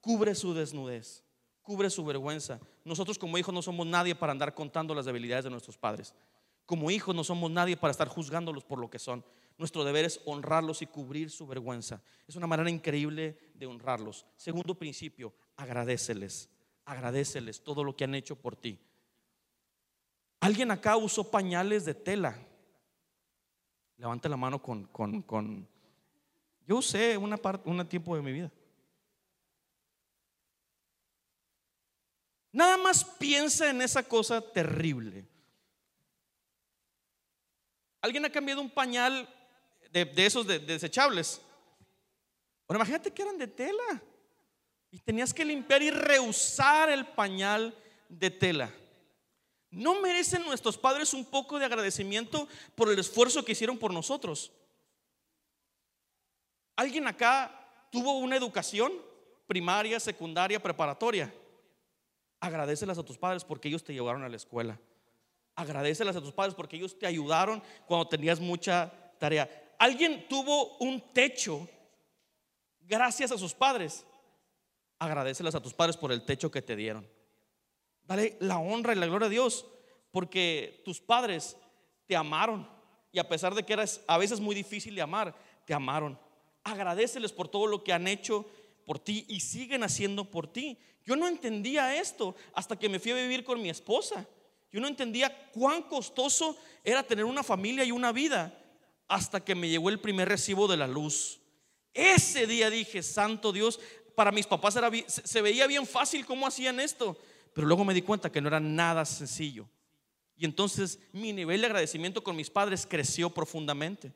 cubre 0.00 0.34
su 0.34 0.54
desnudez, 0.54 1.24
cubre 1.62 1.90
su 1.90 2.04
vergüenza. 2.04 2.60
Nosotros 2.84 3.18
como 3.18 3.38
hijos 3.38 3.52
no 3.52 3.62
somos 3.62 3.86
nadie 3.86 4.14
para 4.14 4.32
andar 4.32 4.54
contando 4.54 4.94
las 4.94 5.06
debilidades 5.06 5.44
de 5.44 5.50
nuestros 5.50 5.76
padres. 5.76 6.14
Como 6.72 6.90
hijos 6.90 7.14
no 7.14 7.22
somos 7.22 7.50
nadie 7.50 7.76
para 7.76 7.90
estar 7.90 8.08
juzgándolos 8.08 8.64
por 8.64 8.78
lo 8.78 8.88
que 8.88 8.98
son. 8.98 9.22
Nuestro 9.58 9.84
deber 9.84 10.06
es 10.06 10.22
honrarlos 10.24 10.80
y 10.80 10.86
cubrir 10.86 11.30
su 11.30 11.46
vergüenza. 11.46 12.02
Es 12.26 12.34
una 12.34 12.46
manera 12.46 12.70
increíble 12.70 13.38
de 13.52 13.66
honrarlos. 13.66 14.24
Segundo 14.38 14.74
principio, 14.74 15.34
agradeceles. 15.54 16.48
Agradeceles 16.86 17.62
todo 17.62 17.84
lo 17.84 17.94
que 17.94 18.04
han 18.04 18.14
hecho 18.14 18.36
por 18.36 18.56
ti. 18.56 18.80
¿Alguien 20.40 20.70
acá 20.70 20.96
usó 20.96 21.30
pañales 21.30 21.84
de 21.84 21.92
tela? 21.92 22.38
Levante 23.98 24.30
la 24.30 24.38
mano 24.38 24.62
con, 24.62 24.84
con, 24.84 25.20
con... 25.20 25.68
Yo 26.66 26.78
usé 26.78 27.18
una 27.18 27.36
parte, 27.36 27.68
un 27.68 27.86
tiempo 27.86 28.16
de 28.16 28.22
mi 28.22 28.32
vida. 28.32 28.50
Nada 32.50 32.78
más 32.78 33.04
piensa 33.04 33.68
en 33.68 33.82
esa 33.82 34.02
cosa 34.02 34.40
terrible. 34.40 35.30
¿Alguien 38.02 38.24
ha 38.24 38.30
cambiado 38.30 38.60
un 38.60 38.68
pañal 38.68 39.28
de, 39.92 40.12
esos 40.16 40.44
desechables? 40.44 41.40
Bueno, 42.66 42.80
imagínate 42.80 43.12
que 43.12 43.22
eran 43.22 43.38
de 43.38 43.46
tela. 43.46 44.02
Y 44.90 44.98
tenías 44.98 45.32
que 45.32 45.44
limpiar 45.44 45.82
y 45.82 45.90
reusar 45.90 46.90
el 46.90 47.06
pañal 47.06 47.74
de 48.08 48.30
tela. 48.30 48.74
¿No 49.70 50.00
merecen 50.02 50.44
nuestros 50.44 50.76
padres 50.76 51.14
un 51.14 51.24
poco 51.24 51.58
de 51.58 51.64
agradecimiento 51.64 52.46
por 52.74 52.90
el 52.90 52.98
esfuerzo 52.98 53.44
que 53.44 53.52
hicieron 53.52 53.78
por 53.78 53.92
nosotros? 53.92 54.52
¿Alguien 56.76 57.06
acá 57.06 57.86
tuvo 57.90 58.18
una 58.18 58.36
educación 58.36 58.92
primaria, 59.46 60.00
secundaria, 60.00 60.60
preparatoria? 60.60 61.32
Agradecelas 62.40 62.98
a 62.98 63.04
tus 63.04 63.16
padres 63.16 63.44
porque 63.44 63.68
ellos 63.68 63.84
te 63.84 63.94
llevaron 63.94 64.24
a 64.24 64.28
la 64.28 64.36
escuela. 64.36 64.78
Agradecelas 65.54 66.16
a 66.16 66.20
tus 66.20 66.32
padres 66.32 66.54
porque 66.54 66.76
ellos 66.76 66.98
te 66.98 67.06
ayudaron 67.06 67.62
cuando 67.86 68.08
tenías 68.08 68.40
mucha 68.40 68.92
tarea. 69.18 69.48
¿Alguien 69.78 70.26
tuvo 70.28 70.76
un 70.78 71.00
techo 71.12 71.68
gracias 72.80 73.32
a 73.32 73.38
sus 73.38 73.52
padres? 73.52 74.04
Agradecelas 74.98 75.54
a 75.54 75.60
tus 75.60 75.74
padres 75.74 75.96
por 75.96 76.12
el 76.12 76.24
techo 76.24 76.50
que 76.50 76.62
te 76.62 76.76
dieron. 76.76 77.06
Dale 78.04 78.36
la 78.40 78.58
honra 78.58 78.92
y 78.92 78.96
la 78.96 79.06
gloria 79.06 79.26
a 79.26 79.30
Dios, 79.30 79.66
porque 80.10 80.82
tus 80.84 81.00
padres 81.00 81.56
te 82.06 82.16
amaron. 82.16 82.68
Y 83.10 83.18
a 83.18 83.28
pesar 83.28 83.54
de 83.54 83.62
que 83.62 83.72
eras 83.72 84.00
a 84.06 84.18
veces 84.18 84.40
muy 84.40 84.54
difícil 84.54 84.94
de 84.94 85.02
amar, 85.02 85.34
te 85.66 85.74
amaron. 85.74 86.18
Agradeceles 86.64 87.32
por 87.32 87.48
todo 87.48 87.66
lo 87.66 87.82
que 87.84 87.92
han 87.92 88.08
hecho 88.08 88.46
por 88.86 88.98
ti 88.98 89.24
y 89.28 89.40
siguen 89.40 89.82
haciendo 89.82 90.30
por 90.30 90.46
ti. 90.46 90.78
Yo 91.04 91.16
no 91.16 91.26
entendía 91.28 91.96
esto 91.96 92.34
hasta 92.54 92.78
que 92.78 92.88
me 92.88 92.98
fui 92.98 93.12
a 93.12 93.16
vivir 93.16 93.44
con 93.44 93.60
mi 93.60 93.68
esposa. 93.68 94.26
Yo 94.72 94.80
no 94.80 94.88
entendía 94.88 95.50
cuán 95.52 95.82
costoso 95.82 96.56
era 96.82 97.02
tener 97.02 97.26
una 97.26 97.42
familia 97.42 97.84
y 97.84 97.92
una 97.92 98.10
vida 98.10 98.58
hasta 99.06 99.44
que 99.44 99.54
me 99.54 99.68
llegó 99.68 99.90
el 99.90 100.00
primer 100.00 100.28
recibo 100.28 100.66
de 100.66 100.78
la 100.78 100.86
luz. 100.86 101.40
Ese 101.92 102.46
día 102.46 102.70
dije, 102.70 103.02
Santo 103.02 103.52
Dios, 103.52 103.78
para 104.14 104.32
mis 104.32 104.46
papás 104.46 104.78
se 105.06 105.42
veía 105.42 105.66
bien 105.66 105.86
fácil 105.86 106.24
cómo 106.24 106.46
hacían 106.46 106.80
esto. 106.80 107.18
Pero 107.52 107.66
luego 107.66 107.84
me 107.84 107.92
di 107.92 108.00
cuenta 108.00 108.32
que 108.32 108.40
no 108.40 108.48
era 108.48 108.60
nada 108.60 109.04
sencillo. 109.04 109.68
Y 110.36 110.46
entonces 110.46 110.98
mi 111.12 111.34
nivel 111.34 111.60
de 111.60 111.66
agradecimiento 111.66 112.24
con 112.24 112.34
mis 112.34 112.48
padres 112.48 112.86
creció 112.88 113.28
profundamente. 113.28 114.12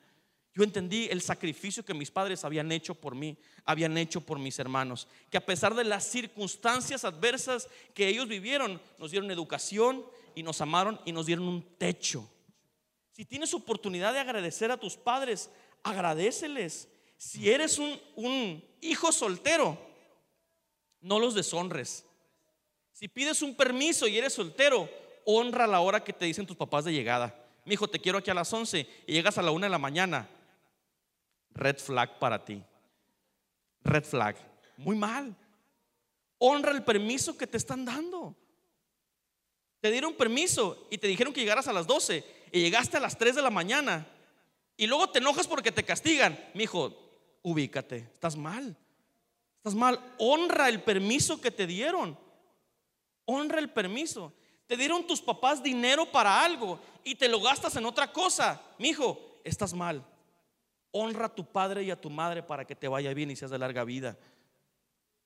Yo 0.54 0.64
entendí 0.64 1.06
el 1.10 1.20
sacrificio 1.20 1.84
que 1.84 1.92
mis 1.92 2.10
padres 2.10 2.42
habían 2.42 2.72
hecho 2.72 2.94
por 2.94 3.14
mí, 3.14 3.36
habían 3.66 3.98
hecho 3.98 4.22
por 4.22 4.38
mis 4.38 4.58
hermanos. 4.58 5.06
Que 5.28 5.36
a 5.36 5.44
pesar 5.44 5.74
de 5.74 5.84
las 5.84 6.04
circunstancias 6.04 7.04
adversas 7.04 7.68
que 7.92 8.08
ellos 8.08 8.26
vivieron, 8.26 8.80
nos 8.98 9.10
dieron 9.10 9.30
educación 9.30 10.02
y 10.36 10.42
nos 10.42 10.60
amaron 10.60 11.00
y 11.04 11.12
nos 11.12 11.26
dieron 11.26 11.48
un 11.48 11.62
techo. 11.78 12.30
Si 13.10 13.24
tienes 13.24 13.54
oportunidad 13.54 14.12
de 14.12 14.20
agradecer 14.20 14.70
a 14.70 14.76
tus 14.76 14.94
padres, 14.94 15.50
agradeceles. 15.82 16.88
Si 17.16 17.50
eres 17.50 17.78
un, 17.78 17.98
un 18.16 18.62
hijo 18.82 19.10
soltero, 19.10 19.78
no 21.00 21.18
los 21.18 21.34
deshonres. 21.34 22.04
Si 22.92 23.08
pides 23.08 23.40
un 23.40 23.56
permiso 23.56 24.06
y 24.06 24.18
eres 24.18 24.34
soltero, 24.34 24.88
honra 25.24 25.66
la 25.66 25.80
hora 25.80 26.04
que 26.04 26.12
te 26.12 26.26
dicen 26.26 26.46
tus 26.46 26.56
papás 26.56 26.84
de 26.84 26.92
llegada. 26.92 27.34
Mi 27.64 27.72
hijo, 27.72 27.88
te 27.88 27.98
quiero 27.98 28.18
aquí 28.18 28.30
a 28.30 28.34
las 28.34 28.52
11 28.52 28.86
y 29.06 29.12
llegas 29.12 29.38
a 29.38 29.42
la 29.42 29.52
1 29.52 29.64
de 29.64 29.70
la 29.70 29.78
mañana. 29.78 30.28
Red 31.52 31.78
flag 31.78 32.18
para 32.18 32.44
ti. 32.44 32.62
Red 33.82 34.04
flag. 34.04 34.36
Muy 34.76 34.96
mal. 34.96 35.34
Honra 36.36 36.72
el 36.72 36.84
permiso 36.84 37.38
que 37.38 37.46
te 37.46 37.56
están 37.56 37.86
dando. 37.86 38.36
Te 39.86 39.92
dieron 39.92 40.14
permiso 40.14 40.88
y 40.90 40.98
te 40.98 41.06
dijeron 41.06 41.32
que 41.32 41.38
llegaras 41.38 41.68
a 41.68 41.72
las 41.72 41.86
12 41.86 42.24
y 42.50 42.60
llegaste 42.60 42.96
a 42.96 43.00
las 43.00 43.16
3 43.16 43.36
de 43.36 43.42
la 43.42 43.50
mañana. 43.50 44.04
Y 44.76 44.88
luego 44.88 45.10
te 45.10 45.20
enojas 45.20 45.46
porque 45.46 45.70
te 45.70 45.84
castigan. 45.84 46.36
Mi 46.54 46.64
hijo, 46.64 46.92
ubícate. 47.42 47.98
Estás 47.98 48.34
mal. 48.34 48.76
Estás 49.58 49.76
mal. 49.76 50.00
Honra 50.18 50.68
el 50.68 50.82
permiso 50.82 51.40
que 51.40 51.52
te 51.52 51.68
dieron. 51.68 52.18
Honra 53.26 53.60
el 53.60 53.70
permiso. 53.70 54.32
Te 54.66 54.76
dieron 54.76 55.06
tus 55.06 55.20
papás 55.22 55.62
dinero 55.62 56.10
para 56.10 56.42
algo 56.42 56.80
y 57.04 57.14
te 57.14 57.28
lo 57.28 57.40
gastas 57.40 57.76
en 57.76 57.86
otra 57.86 58.12
cosa. 58.12 58.60
Mi 58.80 58.88
hijo, 58.88 59.38
estás 59.44 59.72
mal. 59.72 60.04
Honra 60.90 61.26
a 61.26 61.34
tu 61.36 61.44
padre 61.44 61.84
y 61.84 61.92
a 61.92 62.00
tu 62.00 62.10
madre 62.10 62.42
para 62.42 62.64
que 62.64 62.74
te 62.74 62.88
vaya 62.88 63.14
bien 63.14 63.30
y 63.30 63.36
seas 63.36 63.52
de 63.52 63.58
larga 63.58 63.84
vida. 63.84 64.18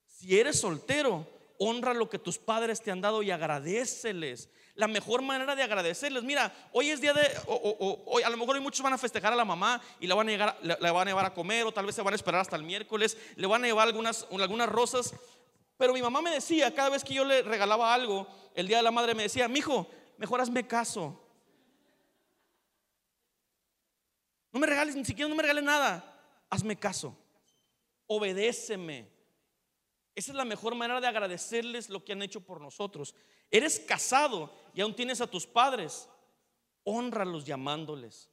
Si 0.04 0.38
eres 0.38 0.60
soltero, 0.60 1.26
honra 1.62 1.92
lo 1.92 2.08
que 2.08 2.18
tus 2.18 2.38
padres 2.38 2.80
te 2.80 2.90
han 2.90 3.02
dado 3.02 3.22
y 3.22 3.30
agradeceles. 3.30 4.48
La 4.74 4.88
mejor 4.88 5.20
manera 5.20 5.54
de 5.54 5.62
agradecerles, 5.62 6.22
mira, 6.22 6.50
hoy 6.72 6.88
es 6.88 7.02
día 7.02 7.12
de, 7.12 7.30
hoy, 7.46 8.22
a 8.22 8.30
lo 8.30 8.38
mejor 8.38 8.56
hoy 8.56 8.62
muchos 8.62 8.82
van 8.82 8.94
a 8.94 8.98
festejar 8.98 9.34
a 9.34 9.36
la 9.36 9.44
mamá 9.44 9.80
y 10.00 10.06
la 10.06 10.14
van 10.14 10.30
a, 10.30 10.56
la, 10.62 10.92
van 10.92 11.06
a 11.06 11.10
llevar 11.10 11.26
a 11.26 11.34
comer 11.34 11.66
o 11.66 11.72
tal 11.72 11.84
vez 11.84 11.94
se 11.94 12.00
van 12.00 12.14
a 12.14 12.16
esperar 12.16 12.40
hasta 12.40 12.56
el 12.56 12.62
miércoles, 12.62 13.18
le 13.36 13.46
van 13.46 13.62
a 13.62 13.66
llevar 13.66 13.86
algunas, 13.86 14.26
algunas 14.32 14.70
rosas. 14.70 15.12
Pero 15.76 15.92
mi 15.92 16.00
mamá 16.00 16.22
me 16.22 16.30
decía, 16.30 16.74
cada 16.74 16.88
vez 16.88 17.04
que 17.04 17.12
yo 17.12 17.26
le 17.26 17.42
regalaba 17.42 17.92
algo, 17.92 18.26
el 18.54 18.66
día 18.66 18.78
de 18.78 18.82
la 18.82 18.90
madre 18.90 19.14
me 19.14 19.24
decía, 19.24 19.46
mi 19.46 19.58
hijo, 19.58 19.86
mejor 20.16 20.40
hazme 20.40 20.66
caso. 20.66 21.22
No 24.50 24.60
me 24.60 24.66
regales, 24.66 24.96
ni 24.96 25.04
siquiera 25.04 25.28
no 25.28 25.34
me 25.34 25.42
regales 25.42 25.62
nada. 25.62 26.18
Hazme 26.48 26.74
caso. 26.74 27.14
Obedéceme. 28.06 29.19
Esa 30.14 30.32
es 30.32 30.36
la 30.36 30.44
mejor 30.44 30.74
manera 30.74 31.00
de 31.00 31.06
agradecerles 31.06 31.88
lo 31.88 32.04
que 32.04 32.12
han 32.12 32.22
hecho 32.22 32.40
por 32.40 32.60
nosotros. 32.60 33.14
Eres 33.50 33.80
casado 33.80 34.52
y 34.74 34.80
aún 34.80 34.94
tienes 34.94 35.20
a 35.20 35.26
tus 35.26 35.46
padres. 35.46 36.08
Honralos 36.84 37.44
llamándoles. 37.44 38.28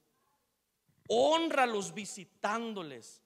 Honralos 1.08 1.94
visitándoles. 1.94 3.22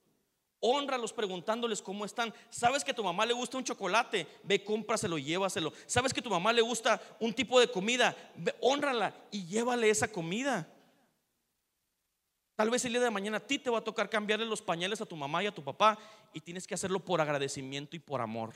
Honralos 0.59 1.11
preguntándoles 1.11 1.81
cómo 1.81 2.05
están. 2.05 2.33
Sabes 2.49 2.83
que 2.83 2.91
a 2.91 2.95
tu 2.95 3.03
mamá 3.03 3.25
le 3.25 3.33
gusta 3.33 3.57
un 3.57 3.63
chocolate, 3.63 4.27
ve, 4.43 4.63
cómpraselo, 4.63 5.17
llévaselo. 5.17 5.73
Sabes 5.87 6.13
que 6.13 6.19
a 6.19 6.23
tu 6.23 6.29
mamá 6.29 6.53
le 6.53 6.61
gusta 6.61 7.01
un 7.19 7.33
tipo 7.33 7.59
de 7.59 7.71
comida, 7.71 8.15
ve, 8.35 8.53
honrala 8.61 9.15
y 9.31 9.45
llévale 9.47 9.89
esa 9.89 10.07
comida. 10.07 10.70
Tal 12.61 12.69
vez 12.69 12.85
el 12.85 12.93
día 12.93 13.01
de 13.01 13.09
mañana 13.09 13.37
a 13.37 13.39
ti 13.39 13.57
te 13.57 13.71
va 13.71 13.79
a 13.79 13.83
tocar 13.83 14.07
cambiarle 14.07 14.45
los 14.45 14.61
pañales 14.61 15.01
a 15.01 15.05
tu 15.07 15.15
mamá 15.15 15.41
y 15.41 15.47
a 15.47 15.51
tu 15.51 15.63
papá 15.63 15.97
y 16.31 16.41
tienes 16.41 16.67
que 16.67 16.75
hacerlo 16.75 16.99
por 16.99 17.19
agradecimiento 17.19 17.95
y 17.95 17.99
por 17.99 18.21
amor. 18.21 18.53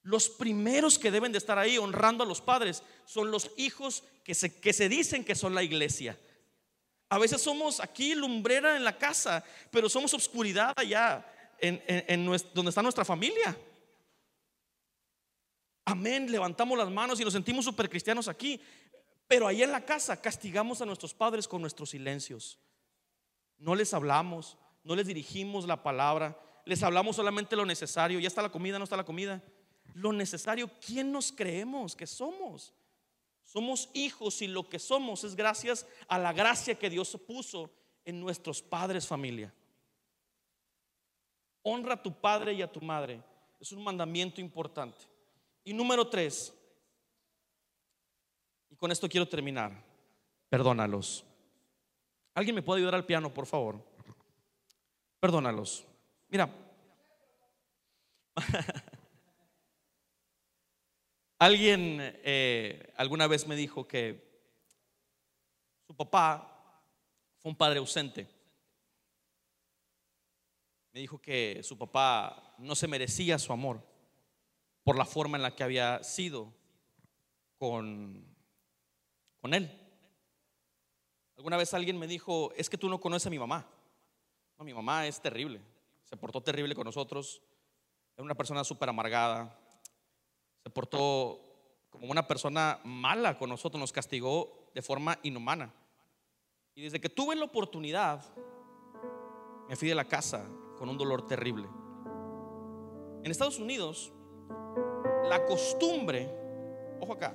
Los 0.00 0.30
primeros 0.30 0.98
que 0.98 1.10
deben 1.10 1.30
de 1.30 1.36
estar 1.36 1.58
ahí 1.58 1.76
honrando 1.76 2.24
a 2.24 2.26
los 2.26 2.40
padres 2.40 2.82
son 3.04 3.30
los 3.30 3.50
hijos 3.58 4.02
que 4.24 4.34
se, 4.34 4.58
que 4.62 4.72
se 4.72 4.88
dicen 4.88 5.26
que 5.26 5.34
son 5.34 5.54
la 5.54 5.62
iglesia. 5.62 6.18
A 7.10 7.18
veces 7.18 7.42
somos 7.42 7.80
aquí 7.80 8.14
lumbrera 8.14 8.74
en 8.78 8.84
la 8.84 8.96
casa, 8.96 9.44
pero 9.70 9.90
somos 9.90 10.14
obscuridad 10.14 10.72
allá 10.74 11.22
en, 11.58 12.24
donde 12.54 12.70
está 12.70 12.80
nuestra 12.80 13.04
familia. 13.04 13.54
Amén, 15.84 16.32
levantamos 16.32 16.78
las 16.78 16.88
manos 16.88 17.20
y 17.20 17.24
nos 17.24 17.34
sentimos 17.34 17.66
super 17.66 17.90
cristianos 17.90 18.26
aquí, 18.26 18.58
pero 19.28 19.46
ahí 19.46 19.62
en 19.62 19.70
la 19.70 19.84
casa 19.84 20.18
castigamos 20.18 20.80
a 20.80 20.86
nuestros 20.86 21.12
padres 21.12 21.46
con 21.46 21.60
nuestros 21.60 21.90
silencios. 21.90 22.58
No 23.60 23.76
les 23.76 23.94
hablamos, 23.94 24.58
no 24.82 24.96
les 24.96 25.06
dirigimos 25.06 25.66
la 25.66 25.82
palabra, 25.82 26.36
les 26.64 26.82
hablamos 26.82 27.16
solamente 27.16 27.54
lo 27.54 27.64
necesario. 27.64 28.18
Ya 28.18 28.26
está 28.26 28.42
la 28.42 28.50
comida, 28.50 28.78
no 28.78 28.84
está 28.84 28.96
la 28.96 29.04
comida. 29.04 29.42
Lo 29.94 30.12
necesario, 30.12 30.70
¿quién 30.84 31.12
nos 31.12 31.30
creemos 31.30 31.94
que 31.94 32.06
somos? 32.06 32.74
Somos 33.44 33.90
hijos 33.94 34.40
y 34.42 34.46
lo 34.46 34.68
que 34.68 34.78
somos 34.78 35.24
es 35.24 35.36
gracias 35.36 35.86
a 36.08 36.18
la 36.18 36.32
gracia 36.32 36.74
que 36.74 36.90
Dios 36.90 37.18
puso 37.26 37.70
en 38.04 38.18
nuestros 38.20 38.62
padres 38.62 39.06
familia. 39.06 39.52
Honra 41.62 41.94
a 41.94 42.02
tu 42.02 42.18
padre 42.18 42.54
y 42.54 42.62
a 42.62 42.70
tu 42.70 42.80
madre. 42.80 43.22
Es 43.58 43.72
un 43.72 43.84
mandamiento 43.84 44.40
importante. 44.40 45.04
Y 45.64 45.74
número 45.74 46.08
tres, 46.08 46.54
y 48.70 48.76
con 48.76 48.90
esto 48.90 49.08
quiero 49.08 49.28
terminar, 49.28 49.84
perdónalos. 50.48 51.24
¿Alguien 52.40 52.54
me 52.54 52.62
puede 52.62 52.78
ayudar 52.78 52.94
al 52.94 53.04
piano, 53.04 53.34
por 53.34 53.44
favor? 53.44 53.84
Perdónalos. 55.20 55.86
Mira. 56.30 56.50
Alguien 61.38 61.98
eh, 62.00 62.94
alguna 62.96 63.26
vez 63.26 63.46
me 63.46 63.54
dijo 63.56 63.86
que 63.86 64.26
su 65.86 65.94
papá 65.94 66.82
fue 67.36 67.50
un 67.50 67.58
padre 67.58 67.78
ausente. 67.78 68.26
Me 70.92 71.00
dijo 71.00 71.20
que 71.20 71.60
su 71.62 71.76
papá 71.76 72.54
no 72.56 72.74
se 72.74 72.88
merecía 72.88 73.38
su 73.38 73.52
amor 73.52 73.86
por 74.82 74.96
la 74.96 75.04
forma 75.04 75.36
en 75.36 75.42
la 75.42 75.54
que 75.54 75.62
había 75.62 76.02
sido 76.02 76.54
con, 77.58 78.34
con 79.42 79.52
él. 79.52 79.79
Alguna 81.40 81.56
vez 81.56 81.72
alguien 81.72 81.98
me 81.98 82.06
dijo, 82.06 82.52
es 82.54 82.68
que 82.68 82.76
tú 82.76 82.90
no 82.90 83.00
conoces 83.00 83.26
a 83.26 83.30
mi 83.30 83.38
mamá. 83.38 83.66
No, 84.58 84.64
mi 84.66 84.74
mamá 84.74 85.06
es 85.06 85.22
terrible. 85.22 85.62
Se 86.04 86.14
portó 86.14 86.42
terrible 86.42 86.74
con 86.74 86.84
nosotros. 86.84 87.40
Era 88.14 88.24
una 88.24 88.34
persona 88.34 88.62
súper 88.62 88.90
amargada. 88.90 89.58
Se 90.62 90.68
portó 90.68 91.40
como 91.88 92.08
una 92.10 92.28
persona 92.28 92.78
mala 92.84 93.38
con 93.38 93.48
nosotros. 93.48 93.80
Nos 93.80 93.90
castigó 93.90 94.68
de 94.74 94.82
forma 94.82 95.18
inhumana. 95.22 95.72
Y 96.74 96.82
desde 96.82 97.00
que 97.00 97.08
tuve 97.08 97.34
la 97.36 97.46
oportunidad, 97.46 98.22
me 99.66 99.76
fui 99.76 99.88
de 99.88 99.94
la 99.94 100.04
casa 100.04 100.46
con 100.76 100.90
un 100.90 100.98
dolor 100.98 101.26
terrible. 101.26 101.68
En 103.24 103.30
Estados 103.30 103.58
Unidos, 103.58 104.12
la 105.24 105.46
costumbre, 105.46 106.30
ojo 107.00 107.14
acá, 107.14 107.34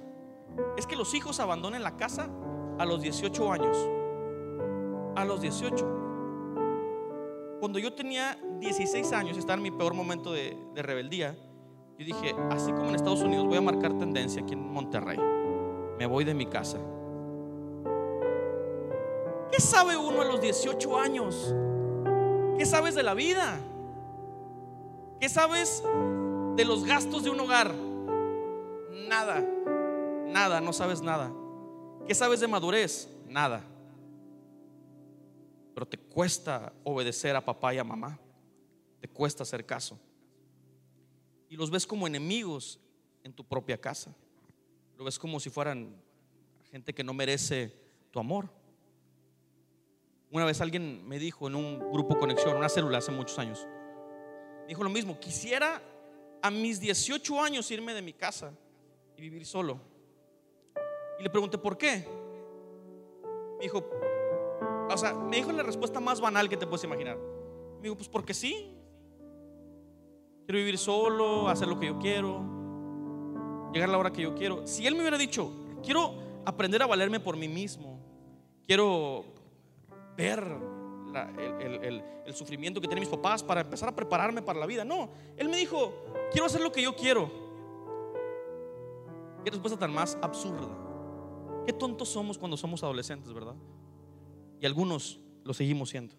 es 0.78 0.86
que 0.86 0.96
los 0.96 1.12
hijos 1.16 1.40
abandonen 1.40 1.82
la 1.82 1.98
casa 1.98 2.30
a 2.78 2.86
los 2.86 3.02
18 3.02 3.52
años. 3.52 3.95
A 5.16 5.26
los 5.26 5.42
18. 5.42 5.96
Cuando 7.60 7.80
yo 7.80 7.94
tenía 7.94 8.38
16 8.60 9.12
años, 9.14 9.38
estaba 9.38 9.56
en 9.56 9.64
mi 9.64 9.72
peor 9.72 9.94
momento 9.94 10.32
de, 10.32 10.58
rebeldía, 10.76 11.36
yo 11.98 12.06
dije, 12.06 12.36
así 12.52 12.72
como 12.72 12.90
en 12.90 12.96
Estados 12.96 13.22
Unidos 13.22 13.46
voy 13.48 13.58
a 13.58 13.62
marcar 13.62 13.98
tendencia 13.98 14.42
aquí 14.42 14.54
en 14.54 14.72
Monterrey. 14.72 15.18
Me 15.98 16.06
voy 16.06 16.26
de 16.26 16.34
mi 16.34 16.46
casa. 16.46 16.78
¿Qué 19.52 19.62
sabe 19.62 19.96
uno 19.96 20.22
a 20.22 20.26
los 20.26 20.42
18 20.42 21.00
años? 21.00 21.56
¿Qué 22.58 22.66
sabes 22.66 22.96
de 22.96 23.04
la 23.04 23.14
vida? 23.14 23.58
¿Qué 25.20 25.30
sabes 25.30 25.82
de 26.56 26.66
los 26.66 26.84
gastos 26.84 27.24
de 27.24 27.30
un 27.30 27.40
hogar? 27.40 27.74
Nada, 29.08 29.44
nada, 30.28 30.60
no 30.60 30.74
sabes 30.74 31.02
nada. 31.02 31.32
¿Qué 32.06 32.14
sabes 32.14 32.42
de 32.42 32.48
madurez? 32.48 33.10
Nada. 33.28 33.64
Pero 35.76 35.86
te 35.86 36.00
cuesta 36.00 36.74
obedecer 36.84 37.36
a 37.36 37.46
papá 37.46 37.76
y 37.76 37.78
a 37.78 37.84
mamá. 37.84 38.20
Te 39.00 39.08
cuesta 39.08 39.44
hacer 39.44 39.64
caso. 39.64 40.00
Y 41.48 41.56
los 41.56 41.70
ves 41.70 41.86
como 41.86 42.08
enemigos 42.08 42.80
en 43.24 43.32
tu 43.32 43.44
propia 43.44 43.80
casa. 43.80 44.16
Lo 44.98 45.04
ves 45.04 45.20
como 45.20 45.40
si 45.40 45.52
fueran 45.52 45.96
gente 46.72 46.96
que 46.96 47.04
no 47.04 47.14
merece 47.14 47.78
tu 48.10 48.20
amor. 48.20 48.50
Una 50.32 50.46
vez 50.46 50.60
alguien 50.60 51.08
me 51.08 51.20
dijo 51.20 51.48
en 51.48 51.54
un 51.54 51.92
grupo 51.92 52.18
conexión, 52.18 52.58
una 52.58 52.70
célula 52.70 52.98
hace 52.98 53.12
muchos 53.12 53.38
años, 53.38 53.68
dijo 54.68 54.84
lo 54.84 54.90
mismo, 54.90 55.20
quisiera 55.20 55.82
a 56.42 56.50
mis 56.50 56.80
18 56.80 57.40
años 57.40 57.70
irme 57.70 57.94
de 57.94 58.02
mi 58.02 58.12
casa 58.12 58.52
y 59.16 59.22
vivir 59.22 59.46
solo 59.46 59.80
y 61.20 61.24
le 61.24 61.30
pregunté, 61.30 61.58
¿por 61.58 61.78
qué? 61.78 62.06
Me 63.58 63.64
dijo, 63.64 63.90
o 64.96 64.98
sea, 64.98 65.14
me 65.14 65.36
dijo 65.36 65.52
la 65.52 65.64
respuesta 65.64 66.00
más 66.00 66.22
banal 66.22 66.50
que 66.50 66.58
te 66.58 66.66
puedes 66.66 66.84
imaginar. 66.86 67.18
Me 67.78 67.84
dijo, 67.84 67.96
pues 67.96 68.08
porque 68.08 68.34
sí. 68.34 68.74
Quiero 70.46 70.60
vivir 70.60 70.78
solo, 70.78 71.50
hacer 71.50 71.68
lo 71.68 71.80
que 71.80 71.88
yo 71.88 72.00
quiero, 72.00 73.72
llegar 73.74 73.90
a 73.90 73.92
la 73.92 73.98
hora 73.98 74.14
que 74.14 74.22
yo 74.22 74.36
quiero. 74.36 74.66
Si 74.66 74.86
él 74.86 74.94
me 74.94 75.02
hubiera 75.02 75.18
dicho, 75.18 75.52
quiero 75.84 76.14
aprender 76.46 76.82
a 76.84 76.86
valerme 76.86 77.20
por 77.20 77.36
mí 77.36 77.48
mismo, 77.48 78.00
quiero 78.66 79.26
ver 80.16 80.46
el, 81.40 82.04
el, 82.26 82.34
sufrimiento 82.36 82.80
que 82.80 82.88
tienen 82.88 83.02
mis 83.02 83.10
papás 83.10 83.42
para 83.42 83.62
empezar 83.62 83.90
a 83.90 83.96
prepararme 83.96 84.44
para 84.44 84.60
la 84.60 84.66
vida. 84.68 84.86
No, 84.86 85.10
él 85.36 85.50
me 85.50 85.58
dijo, 85.58 85.94
quiero 86.32 86.46
hacer 86.46 86.62
lo 86.62 86.72
que 86.72 86.84
yo 86.84 86.96
quiero. 86.96 87.30
Qué 89.44 89.50
respuesta 89.50 89.80
tan 89.80 89.92
más 89.92 90.18
absurda. 90.22 90.68
Qué 91.66 91.74
tontos 91.74 92.08
somos 92.08 92.38
cuando 92.38 92.56
somos 92.56 92.84
adolescentes, 92.84 93.34
¿verdad? 93.34 93.56
Algunos 94.66 95.20
lo 95.44 95.54
seguimos 95.54 95.90
siendo. 95.90 96.16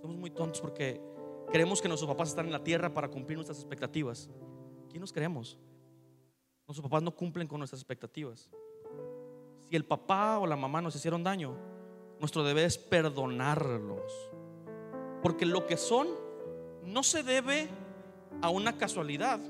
Somos 0.00 0.16
muy 0.16 0.30
tontos 0.30 0.60
porque 0.60 1.00
creemos 1.50 1.80
que 1.80 1.88
nuestros 1.88 2.10
papás 2.10 2.30
están 2.30 2.46
en 2.46 2.52
la 2.52 2.62
tierra 2.62 2.92
para 2.92 3.08
cumplir 3.08 3.36
nuestras 3.36 3.58
expectativas. 3.58 4.28
¿Quién 4.88 5.00
nos 5.00 5.12
creemos? 5.12 5.58
Nuestros 6.66 6.82
papás 6.82 7.02
no 7.02 7.14
cumplen 7.14 7.46
con 7.46 7.58
nuestras 7.58 7.80
expectativas. 7.80 8.50
Si 9.68 9.76
el 9.76 9.84
papá 9.84 10.38
o 10.38 10.46
la 10.46 10.56
mamá 10.56 10.80
nos 10.80 10.94
hicieron 10.96 11.22
daño, 11.22 11.56
nuestro 12.20 12.44
deber 12.44 12.64
es 12.64 12.78
perdonarlos. 12.78 14.12
Porque 15.22 15.46
lo 15.46 15.66
que 15.66 15.76
son 15.76 16.08
no 16.82 17.02
se 17.02 17.22
debe 17.22 17.68
a 18.42 18.50
una 18.50 18.76
casualidad, 18.76 19.40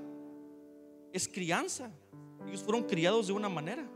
es 1.12 1.28
crianza. 1.28 1.90
Ellos 2.46 2.62
fueron 2.62 2.84
criados 2.84 3.26
de 3.26 3.32
una 3.32 3.48
manera. 3.48 3.88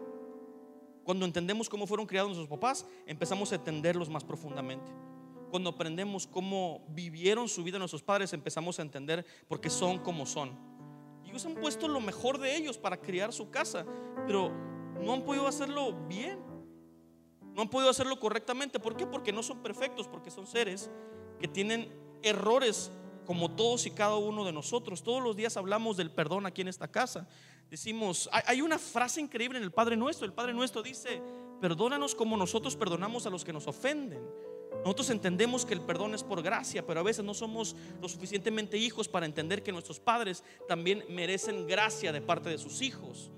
Cuando 1.08 1.24
entendemos 1.24 1.70
cómo 1.70 1.86
fueron 1.86 2.04
criados 2.04 2.28
nuestros 2.28 2.50
papás, 2.50 2.84
empezamos 3.06 3.50
a 3.50 3.54
entenderlos 3.54 4.10
más 4.10 4.24
profundamente. 4.24 4.92
Cuando 5.50 5.70
aprendemos 5.70 6.26
cómo 6.26 6.84
vivieron 6.90 7.48
su 7.48 7.64
vida 7.64 7.78
nuestros 7.78 8.02
padres, 8.02 8.34
empezamos 8.34 8.78
a 8.78 8.82
entender 8.82 9.24
por 9.48 9.58
qué 9.58 9.70
son 9.70 10.00
como 10.00 10.26
son. 10.26 10.50
Ellos 11.24 11.46
han 11.46 11.54
puesto 11.54 11.88
lo 11.88 12.00
mejor 12.00 12.36
de 12.36 12.54
ellos 12.54 12.76
para 12.76 12.98
criar 12.98 13.32
su 13.32 13.48
casa, 13.48 13.86
pero 14.26 14.52
no 15.02 15.14
han 15.14 15.22
podido 15.22 15.46
hacerlo 15.46 15.94
bien. 16.08 16.40
No 17.54 17.62
han 17.62 17.70
podido 17.70 17.88
hacerlo 17.88 18.20
correctamente. 18.20 18.78
¿Por 18.78 18.94
qué? 18.94 19.06
Porque 19.06 19.32
no 19.32 19.42
son 19.42 19.62
perfectos, 19.62 20.06
porque 20.08 20.30
son 20.30 20.46
seres 20.46 20.90
que 21.40 21.48
tienen 21.48 21.90
errores 22.22 22.92
como 23.24 23.50
todos 23.50 23.86
y 23.86 23.92
cada 23.92 24.16
uno 24.16 24.44
de 24.44 24.52
nosotros. 24.52 25.02
Todos 25.02 25.22
los 25.22 25.36
días 25.36 25.56
hablamos 25.56 25.96
del 25.96 26.10
perdón 26.10 26.44
aquí 26.44 26.60
en 26.60 26.68
esta 26.68 26.88
casa. 26.88 27.26
Decimos, 27.70 28.30
hay 28.32 28.62
una 28.62 28.78
frase 28.78 29.20
increíble 29.20 29.58
en 29.58 29.64
el 29.64 29.70
Padre 29.70 29.96
Nuestro. 29.96 30.26
El 30.26 30.32
Padre 30.32 30.54
Nuestro 30.54 30.82
dice, 30.82 31.20
perdónanos 31.60 32.14
como 32.14 32.36
nosotros 32.36 32.76
perdonamos 32.76 33.26
a 33.26 33.30
los 33.30 33.44
que 33.44 33.52
nos 33.52 33.66
ofenden. 33.66 34.22
Nosotros 34.84 35.10
entendemos 35.10 35.66
que 35.66 35.74
el 35.74 35.80
perdón 35.80 36.14
es 36.14 36.22
por 36.22 36.42
gracia, 36.42 36.86
pero 36.86 37.00
a 37.00 37.02
veces 37.02 37.24
no 37.24 37.34
somos 37.34 37.76
lo 38.00 38.08
suficientemente 38.08 38.78
hijos 38.78 39.08
para 39.08 39.26
entender 39.26 39.62
que 39.62 39.72
nuestros 39.72 40.00
padres 40.00 40.44
también 40.66 41.04
merecen 41.10 41.66
gracia 41.66 42.12
de 42.12 42.22
parte 42.22 42.48
de 42.48 42.58
sus 42.58 42.80
hijos. 42.80 43.30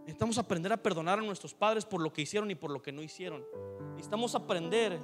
Necesitamos 0.00 0.38
aprender 0.38 0.72
a 0.72 0.82
perdonar 0.82 1.20
a 1.20 1.22
nuestros 1.22 1.54
padres 1.54 1.84
por 1.84 2.00
lo 2.00 2.12
que 2.12 2.22
hicieron 2.22 2.50
y 2.50 2.56
por 2.56 2.70
lo 2.70 2.82
que 2.82 2.90
no 2.90 3.02
hicieron. 3.02 3.44
Necesitamos 3.90 4.34
aprender 4.34 4.98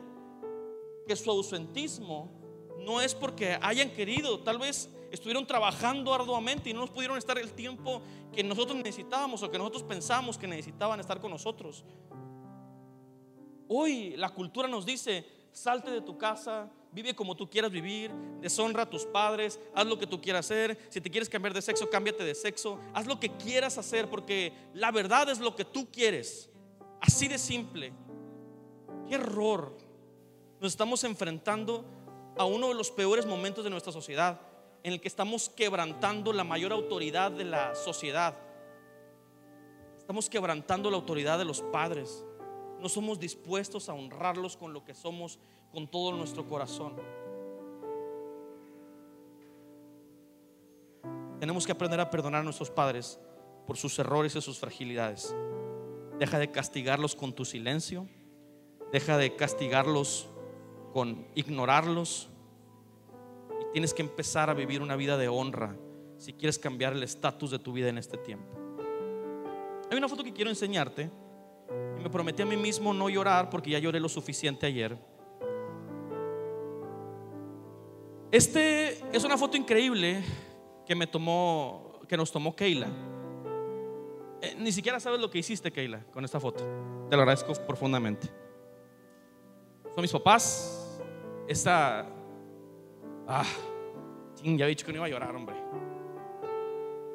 que 1.07 1.15
su 1.15 1.31
ausentismo 1.31 2.33
no 2.79 3.01
es 3.01 3.15
porque 3.15 3.57
hayan 3.63 3.91
querido, 3.91 4.41
tal 4.41 4.59
vez 4.59 4.91
estuvieron 5.11 5.47
trabajando 5.47 6.13
arduamente 6.13 6.71
y 6.71 6.75
no 6.75 6.81
nos 6.81 6.91
pudieron 6.91 7.19
estar 7.19 7.39
el 7.39 7.53
tiempo 7.53 8.03
que 8.33 8.43
nosotros 8.43 8.77
necesitábamos 8.77 9.43
o 9.43 9.51
que 9.51 9.59
nosotros 9.59 9.83
pensamos 9.83 10.39
que 10.39 10.47
necesitaban 10.47 11.01
estar 11.01 11.21
con 11.21 11.31
nosotros. 11.31 11.85
Hoy 13.69 14.17
la 14.17 14.31
cultura 14.31 14.69
nos 14.69 14.87
dice, 14.87 15.27
salte 15.53 15.91
de 15.91 16.03
tu 16.03 16.17
casa, 16.17 16.71
vive 16.93 17.15
como 17.15 17.37
tú 17.37 17.51
quieras 17.51 17.71
vivir, 17.71 18.13
deshonra 18.41 18.83
a 18.83 18.91
tus 18.91 19.05
padres, 19.05 19.59
haz 19.75 19.87
lo 19.87 19.99
que 19.99 20.07
tú 20.07 20.21
quieras 20.21 20.47
hacer, 20.47 20.79
si 20.89 21.01
te 21.01 21.11
quieres 21.11 21.29
cambiar 21.29 21.53
de 21.53 21.63
sexo, 21.63 21.91
cámbiate 21.91 22.25
de 22.25 22.35
sexo, 22.35 22.79
haz 22.95 23.07
lo 23.07 23.19
que 23.19 23.31
quieras 23.37 23.77
hacer 23.79 24.09
porque 24.09 24.53
la 24.73 24.91
verdad 24.93 25.29
es 25.29 25.41
lo 25.41 25.57
que 25.57 25.65
tú 25.65 25.91
quieres. 25.91 26.49
Así 27.01 27.29
de 27.29 27.39
simple. 27.39 27.93
Qué 29.09 29.17
error. 29.17 29.77
Nos 30.61 30.73
estamos 30.73 31.05
enfrentando 31.05 31.85
a 32.39 32.45
uno 32.45 32.69
de 32.69 32.75
los 32.75 32.91
peores 32.91 33.27
momentos 33.27 33.65
de 33.65 33.71
nuestra 33.71 33.93
sociedad, 33.93 34.41
en 34.87 34.93
el 34.95 35.01
que 35.01 35.09
estamos 35.09 35.49
quebrantando 35.51 36.33
la 36.33 36.45
mayor 36.45 36.73
autoridad 36.73 37.31
de 37.31 37.45
la 37.45 37.75
sociedad. 37.75 38.35
Estamos 39.99 40.31
quebrantando 40.31 40.91
la 40.91 40.97
autoridad 40.97 41.39
de 41.39 41.45
los 41.45 41.61
padres 41.61 42.25
no 42.81 42.89
somos 42.89 43.19
dispuestos 43.19 43.89
a 43.89 43.95
honrarlos 43.95 44.57
con 44.57 44.73
lo 44.73 44.85
que 44.85 44.95
somos, 44.95 45.39
con 45.73 45.89
todo 45.89 46.13
nuestro 46.13 46.47
corazón. 46.47 46.95
Tenemos 51.41 51.67
que 51.67 51.73
aprender 51.73 52.01
a 52.01 52.11
perdonar 52.11 52.41
a 52.41 52.45
nuestros 52.45 52.71
padres 52.71 53.19
por 53.67 53.77
sus 53.77 53.99
errores 53.99 54.37
y 54.37 54.41
sus 54.41 54.59
fragilidades. 54.59 55.35
Deja 56.19 56.39
de 56.39 56.51
castigarlos 56.51 57.15
con 57.15 57.35
tu 57.35 57.45
silencio. 57.45 58.09
Deja 58.93 59.19
de 59.19 59.35
castigarlos 59.37 60.29
con 60.93 61.27
ignorarlos. 61.35 62.29
Tienes 63.77 63.93
que 63.93 64.01
empezar 64.01 64.49
a 64.49 64.55
vivir 64.55 64.81
una 64.81 64.97
vida 64.97 65.19
de 65.19 65.29
honra 65.29 65.77
si 66.17 66.33
quieres 66.33 66.59
cambiar 66.59 66.95
el 66.95 67.03
estatus 67.03 67.51
de 67.51 67.59
tu 67.59 67.75
vida 67.75 67.91
en 67.91 67.99
este 67.99 68.17
tiempo. 68.17 68.57
Hay 69.91 69.99
una 69.99 70.09
foto 70.09 70.25
que 70.25 70.33
quiero 70.33 70.49
enseñarte 70.49 71.11
y 71.99 72.03
me 72.03 72.09
prometí 72.09 72.41
a 72.41 72.47
mí 72.47 72.57
mismo 72.57 72.95
no 72.95 73.11
llorar 73.11 73.51
porque 73.51 73.69
ya 73.69 73.79
lloré 73.79 74.01
lo 74.01 74.09
suficiente 74.09 74.65
ayer. 74.65 74.97
Este 78.33 78.99
es 79.15 79.23
una 79.25 79.37
foto 79.37 79.59
increíble 79.59 80.25
que 80.87 80.95
me 80.95 81.07
tomó, 81.07 82.01
que 82.09 82.17
nos 82.17 82.33
tomó 82.33 82.57
Keila. 82.57 82.89
Eh, 84.41 84.57
ni 84.59 84.73
siquiera 84.73 84.99
sabes 85.01 85.21
lo 85.21 85.29
que 85.29 85.41
hiciste, 85.41 85.71
Keila, 85.71 86.03
con 86.15 86.25
esta 86.25 86.41
foto. 86.41 86.65
Te 87.11 87.15
lo 87.15 87.21
agradezco 87.21 87.53
profundamente. 87.67 88.27
Son 89.95 90.01
mis 90.01 90.13
papás. 90.13 90.99
Esta. 91.47 92.16
Ah, 93.29 93.45
ya 94.43 94.67
he 94.67 94.69
dicho 94.69 94.87
que 94.87 94.93
no 94.93 94.99
iba 94.99 95.07
a 95.07 95.09
llorar, 95.09 95.35
hombre. 95.35 95.57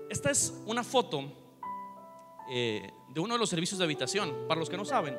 Esta 0.09 0.29
es 0.29 0.61
una 0.65 0.83
foto 0.83 1.23
eh, 2.49 2.91
de 3.09 3.19
uno 3.21 3.35
de 3.35 3.39
los 3.39 3.49
servicios 3.49 3.77
de 3.77 3.85
habitación. 3.85 4.45
Para 4.47 4.59
los 4.59 4.69
que 4.69 4.75
no 4.75 4.83
saben, 4.83 5.17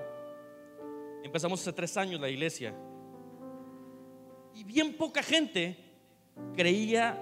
empezamos 1.23 1.61
hace 1.61 1.73
tres 1.73 1.97
años 1.97 2.21
la 2.21 2.29
iglesia. 2.29 2.75
Y 4.55 4.65
bien 4.65 4.95
poca 4.99 5.23
gente 5.23 5.79
creía 6.55 7.19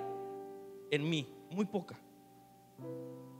en 0.90 1.08
mí, 1.08 1.32
muy 1.50 1.64
poca. 1.66 1.96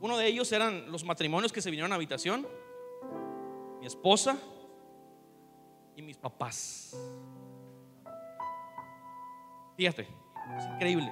Uno 0.00 0.16
de 0.16 0.28
ellos 0.28 0.50
eran 0.52 0.90
los 0.92 1.04
matrimonios 1.04 1.52
que 1.52 1.60
se 1.60 1.70
vinieron 1.70 1.90
a 1.92 1.96
habitación, 1.96 2.46
mi 3.80 3.86
esposa 3.86 4.38
y 5.96 6.02
mis 6.02 6.16
papás. 6.16 6.96
Fíjate, 9.80 10.06
es 10.58 10.66
increíble. 10.74 11.10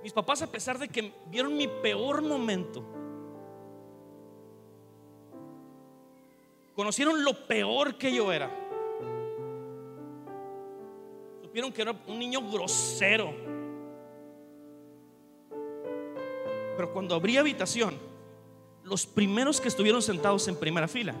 Mis 0.00 0.12
papás, 0.12 0.42
a 0.42 0.46
pesar 0.46 0.78
de 0.78 0.86
que 0.86 1.12
vieron 1.28 1.56
mi 1.56 1.66
peor 1.66 2.22
momento, 2.22 2.84
Conocieron 6.76 7.24
lo 7.24 7.32
peor 7.48 7.96
que 7.96 8.14
yo 8.14 8.30
era. 8.30 8.48
Supieron 11.42 11.72
que 11.72 11.82
era 11.82 11.98
un 12.06 12.18
niño 12.18 12.42
grosero. 12.48 13.32
Pero 16.76 16.92
cuando 16.92 17.16
abrí 17.16 17.38
habitación, 17.38 17.98
los 18.84 19.04
primeros 19.04 19.60
que 19.60 19.68
estuvieron 19.68 20.00
sentados 20.00 20.46
en 20.46 20.56
primera 20.56 20.86
fila 20.86 21.14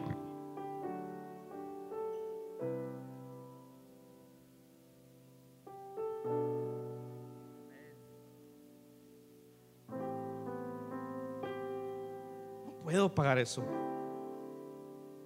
puedo 12.86 13.12
pagar 13.12 13.36
eso. 13.36 13.64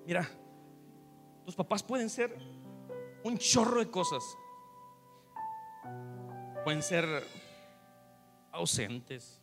Mira, 0.06 0.26
tus 1.44 1.54
papás 1.54 1.82
pueden 1.82 2.08
ser 2.08 2.34
un 3.22 3.36
chorro 3.36 3.80
de 3.80 3.90
cosas. 3.90 4.24
Pueden 6.64 6.82
ser 6.82 7.04
ausentes. 8.50 9.42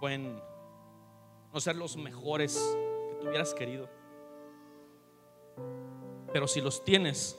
Pueden 0.00 0.40
no 1.52 1.60
ser 1.60 1.76
los 1.76 1.98
mejores 1.98 2.54
que 3.10 3.16
tú 3.20 3.28
hubieras 3.28 3.52
querido. 3.52 3.90
Pero 6.32 6.48
si 6.48 6.62
los 6.62 6.82
tienes, 6.84 7.38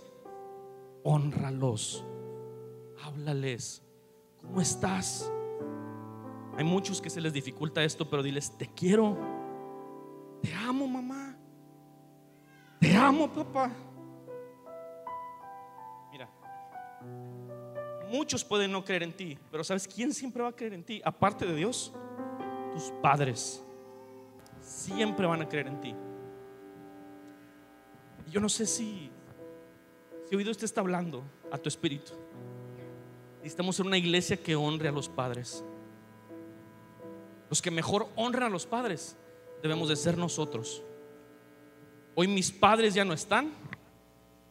honralos. 1.04 2.06
Háblales. 3.04 3.82
¿Cómo 4.42 4.62
estás? 4.62 5.32
Hay 6.58 6.64
muchos 6.64 7.02
que 7.02 7.10
se 7.10 7.20
les 7.20 7.34
dificulta 7.34 7.84
esto, 7.84 8.10
pero 8.10 8.24
diles, 8.24 8.58
te 8.58 8.68
quiero. 8.68 9.18
Te 10.42 10.54
amo, 10.54 10.88
mamá. 10.88 11.36
Te 12.80 12.96
amo, 12.96 13.32
papá. 13.32 13.72
Mira, 16.12 16.30
muchos 18.10 18.44
pueden 18.44 18.72
no 18.72 18.86
creer 18.86 19.04
en 19.04 19.14
ti, 19.14 19.38
pero 19.52 19.64
¿sabes 19.64 19.88
quién 19.88 20.14
siempre 20.14 20.44
va 20.44 20.50
a 20.50 20.56
creer 20.56 20.74
en 20.74 20.84
ti? 20.84 21.02
Aparte 21.04 21.46
de 21.46 21.56
Dios, 21.56 21.94
tus 22.74 22.92
padres 23.02 23.62
siempre 24.62 25.26
van 25.26 25.42
a 25.42 25.50
creer 25.50 25.68
en 25.68 25.82
ti. 25.82 25.96
Yo 28.30 28.40
no 28.40 28.50
sé 28.50 28.66
si, 28.66 29.12
si 30.30 30.36
oído 30.36 30.52
usted 30.52 30.66
está 30.66 30.82
hablando 30.82 31.24
a 31.52 31.58
tu 31.58 31.70
espíritu. 31.70 32.14
Necesitamos 33.40 33.76
ser 33.76 33.86
una 33.86 33.98
iglesia 33.98 34.38
que 34.38 34.56
honre 34.56 34.90
a 34.90 34.92
los 34.92 35.08
padres. 35.08 35.64
Los 37.56 37.62
que 37.62 37.72
mejor 37.72 38.10
honran 38.18 38.44
a 38.44 38.50
los 38.50 38.66
padres 38.66 39.16
debemos 39.64 39.88
de 39.88 39.96
ser 39.96 40.18
nosotros. 40.18 40.84
Hoy 42.14 42.28
mis 42.28 42.52
padres 42.52 42.94
ya 42.94 43.06
no 43.06 43.14
están, 43.14 43.50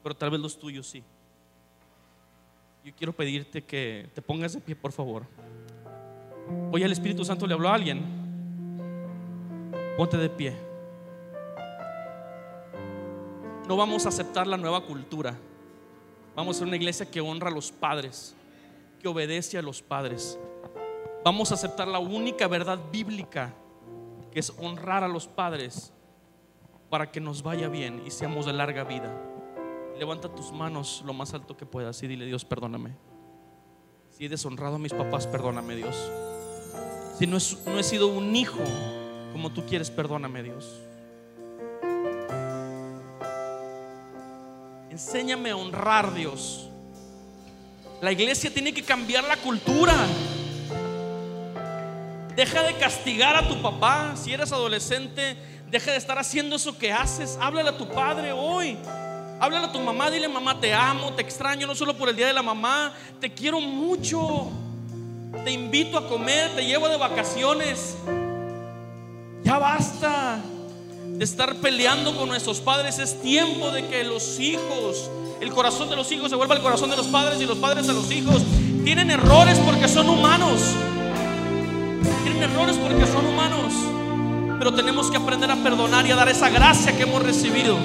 pero 0.02 0.16
tal 0.16 0.30
vez 0.30 0.40
los 0.40 0.58
tuyos 0.58 0.86
sí. 0.86 1.04
Yo 2.82 2.94
quiero 2.96 3.12
pedirte 3.12 3.62
que 3.62 4.08
te 4.14 4.22
pongas 4.22 4.54
de 4.54 4.62
pie, 4.62 4.74
por 4.74 4.90
favor. 4.90 5.26
Hoy 6.72 6.82
el 6.82 6.92
Espíritu 6.92 7.26
Santo 7.26 7.46
le 7.46 7.52
habló 7.52 7.68
a 7.68 7.74
alguien. 7.74 8.02
Ponte 9.98 10.16
de 10.16 10.30
pie. 10.30 10.57
No 13.68 13.76
vamos 13.76 14.07
a 14.07 14.09
aceptar 14.09 14.46
la 14.46 14.57
nueva 14.57 14.86
cultura. 14.86 15.36
Vamos 16.34 16.57
a 16.57 16.59
ser 16.61 16.68
una 16.68 16.76
iglesia 16.76 17.11
que 17.11 17.20
honra 17.20 17.50
a 17.50 17.55
los 17.55 17.70
padres, 17.70 18.34
que 18.98 19.09
obedece 19.09 19.59
a 19.59 19.62
los 19.62 19.82
padres. 19.82 20.38
Vamos 21.25 21.51
a 21.51 21.55
aceptar 21.55 21.89
la 21.89 21.99
única 21.99 22.47
verdad 22.49 22.79
bíblica 22.93 23.55
que 24.31 24.41
es 24.41 24.53
honrar 24.59 25.03
a 25.03 25.09
los 25.09 25.27
padres 25.27 25.91
para 26.91 27.11
que 27.11 27.18
nos 27.18 27.43
vaya 27.43 27.68
bien 27.68 28.03
y 28.07 28.11
seamos 28.11 28.45
de 28.45 28.53
larga 28.53 28.85
vida. 28.85 29.11
Levanta 29.99 30.29
tus 30.29 30.53
manos 30.53 31.03
lo 31.07 31.14
más 31.14 31.33
alto 31.33 31.57
que 31.57 31.64
puedas 31.64 32.03
y 32.03 32.09
dile, 32.09 32.27
Dios, 32.27 32.45
perdóname. 32.45 32.95
Si 34.11 34.27
he 34.27 34.29
deshonrado 34.29 34.77
a 34.77 34.79
mis 34.79 34.93
papás, 34.93 35.27
perdóname 35.27 35.77
Dios. 35.77 35.97
Si 37.18 37.27
no, 37.27 37.39
he 37.39 37.83
sido 37.83 38.09
un 38.09 38.37
hijo 38.37 38.61
como 39.33 39.51
tú 39.51 39.64
quieres, 39.64 39.91
perdóname 39.91 40.43
Dios. 40.43 40.79
Enséñame 44.91 45.51
a 45.53 45.57
honrar 45.57 46.12
Dios. 46.12 46.68
La 48.03 48.12
iglesia 48.12 48.53
tiene 48.53 48.75
que 48.75 48.83
cambiar 48.83 49.25
la 49.25 49.39
cultura. 49.39 49.95
Deja 52.37 52.62
de 52.62 52.74
castigar 52.74 53.37
a 53.37 53.49
tu 53.49 53.61
papá. 53.62 54.14
Si 54.16 54.32
eres 54.32 54.53
adolescente, 54.53 55.37
deja 55.70 55.93
de 55.93 55.97
estar 55.97 56.18
haciendo 56.18 56.57
eso 56.57 56.76
que 56.76 56.93
haces. 56.93 57.39
Háblale 57.41 57.70
a 57.70 57.78
tu 57.78 57.89
padre 57.89 58.32
hoy. 58.32 58.76
Háblale 59.41 59.66
a 59.66 59.72
tu 59.72 59.78
mamá. 59.78 60.11
Dile, 60.11 60.28
mamá, 60.28 60.59
te 60.59 60.72
amo, 60.72 61.12
te 61.12 61.22
extraño, 61.22 61.66
no 61.66 61.74
solo 61.74 61.97
por 61.97 62.09
el 62.09 62.16
día 62.16 62.26
de 62.26 62.32
la 62.32 62.43
mamá. 62.43 62.93
Te 63.20 63.32
quiero 63.32 63.61
mucho. 63.61 64.51
Te 65.45 65.51
invito 65.51 65.99
a 65.99 66.09
comer, 66.09 66.51
te 66.57 66.64
llevo 66.64 66.89
de 66.89 66.97
vacaciones. 66.97 67.97
Ya 69.45 69.59
basta 69.59 70.41
de 71.07 71.24
estar 71.24 71.57
peleando 71.57 72.16
con 72.16 72.28
nuestros 72.28 72.61
padres. 72.61 72.99
Es 72.99 73.20
tiempo 73.20 73.70
de 73.70 73.87
que 73.87 74.03
los 74.03 74.41
hijos, 74.41 75.11
el 75.41 75.53
corazón 75.53 75.89
de 75.91 75.97
los 75.97 76.11
hijos 76.11 76.30
se 76.30 76.37
vuelva 76.37 76.57
el 76.57 76.62
corazón 76.62 76.91
de 76.91 76.97
los 76.97 77.07
padres 77.07 77.41
y 77.41 77.47
los 77.47 77.59
padres 77.59 77.87
de 77.87 77.93
los 77.93 78.11
hijos. 78.11 78.43
Tienen 78.85 79.11
errores 79.11 79.59
porque 79.61 79.87
son 79.87 80.09
humanos. 80.09 80.74
Tienen 82.25 82.43
errores 82.43 82.77
porque 82.77 83.07
son 83.07 83.27
humanos. 83.27 83.72
Pero 84.59 84.75
tenemos 84.75 85.11
que 85.11 85.18
aprender 85.18 85.51
a 85.51 85.57
perdonar 85.57 86.07
y 86.07 86.11
a 86.11 86.16
dar 86.16 86.29
esa 86.29 86.49
gracia 86.49 86.97
que 86.97 87.03
hemos 87.03 87.22
recibido. 87.22 87.77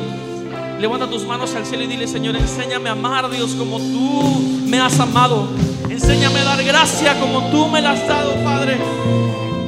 Levanta 0.79 1.09
tus 1.09 1.25
manos 1.25 1.53
al 1.55 1.65
cielo 1.65 1.83
y 1.83 1.87
dile, 1.87 2.07
Señor, 2.07 2.37
enséñame 2.37 2.87
a 2.87 2.93
amar, 2.93 3.29
Dios, 3.29 3.51
como 3.55 3.79
tú 3.79 4.41
me 4.65 4.79
has 4.79 4.97
amado. 4.97 5.49
Enséñame 5.89 6.39
a 6.39 6.43
dar 6.45 6.63
gracia 6.63 7.19
como 7.19 7.49
tú 7.51 7.67
me 7.67 7.81
la 7.81 7.91
has 7.91 8.07
dado, 8.07 8.33
Padre. 8.43 8.77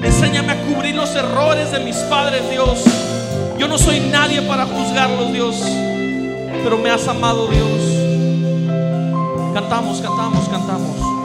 Enséñame 0.02 0.54
a 0.54 0.62
cubrir 0.64 0.96
los 0.96 1.14
errores 1.14 1.72
de 1.72 1.82
mis 1.82 1.98
padres, 1.98 2.50
Dios. 2.50 2.86
Yo 3.58 3.68
no 3.68 3.78
soy 3.78 4.00
nadie 4.00 4.42
para 4.44 4.66
juzgarlos, 4.66 5.34
Dios. 5.34 5.58
Pero 6.64 6.78
me 6.78 6.90
has 6.90 7.06
amado, 7.10 7.48
Dios. 7.48 7.68
Cantamos, 9.54 10.00
cantamos, 10.00 10.48
cantamos. 10.48 11.21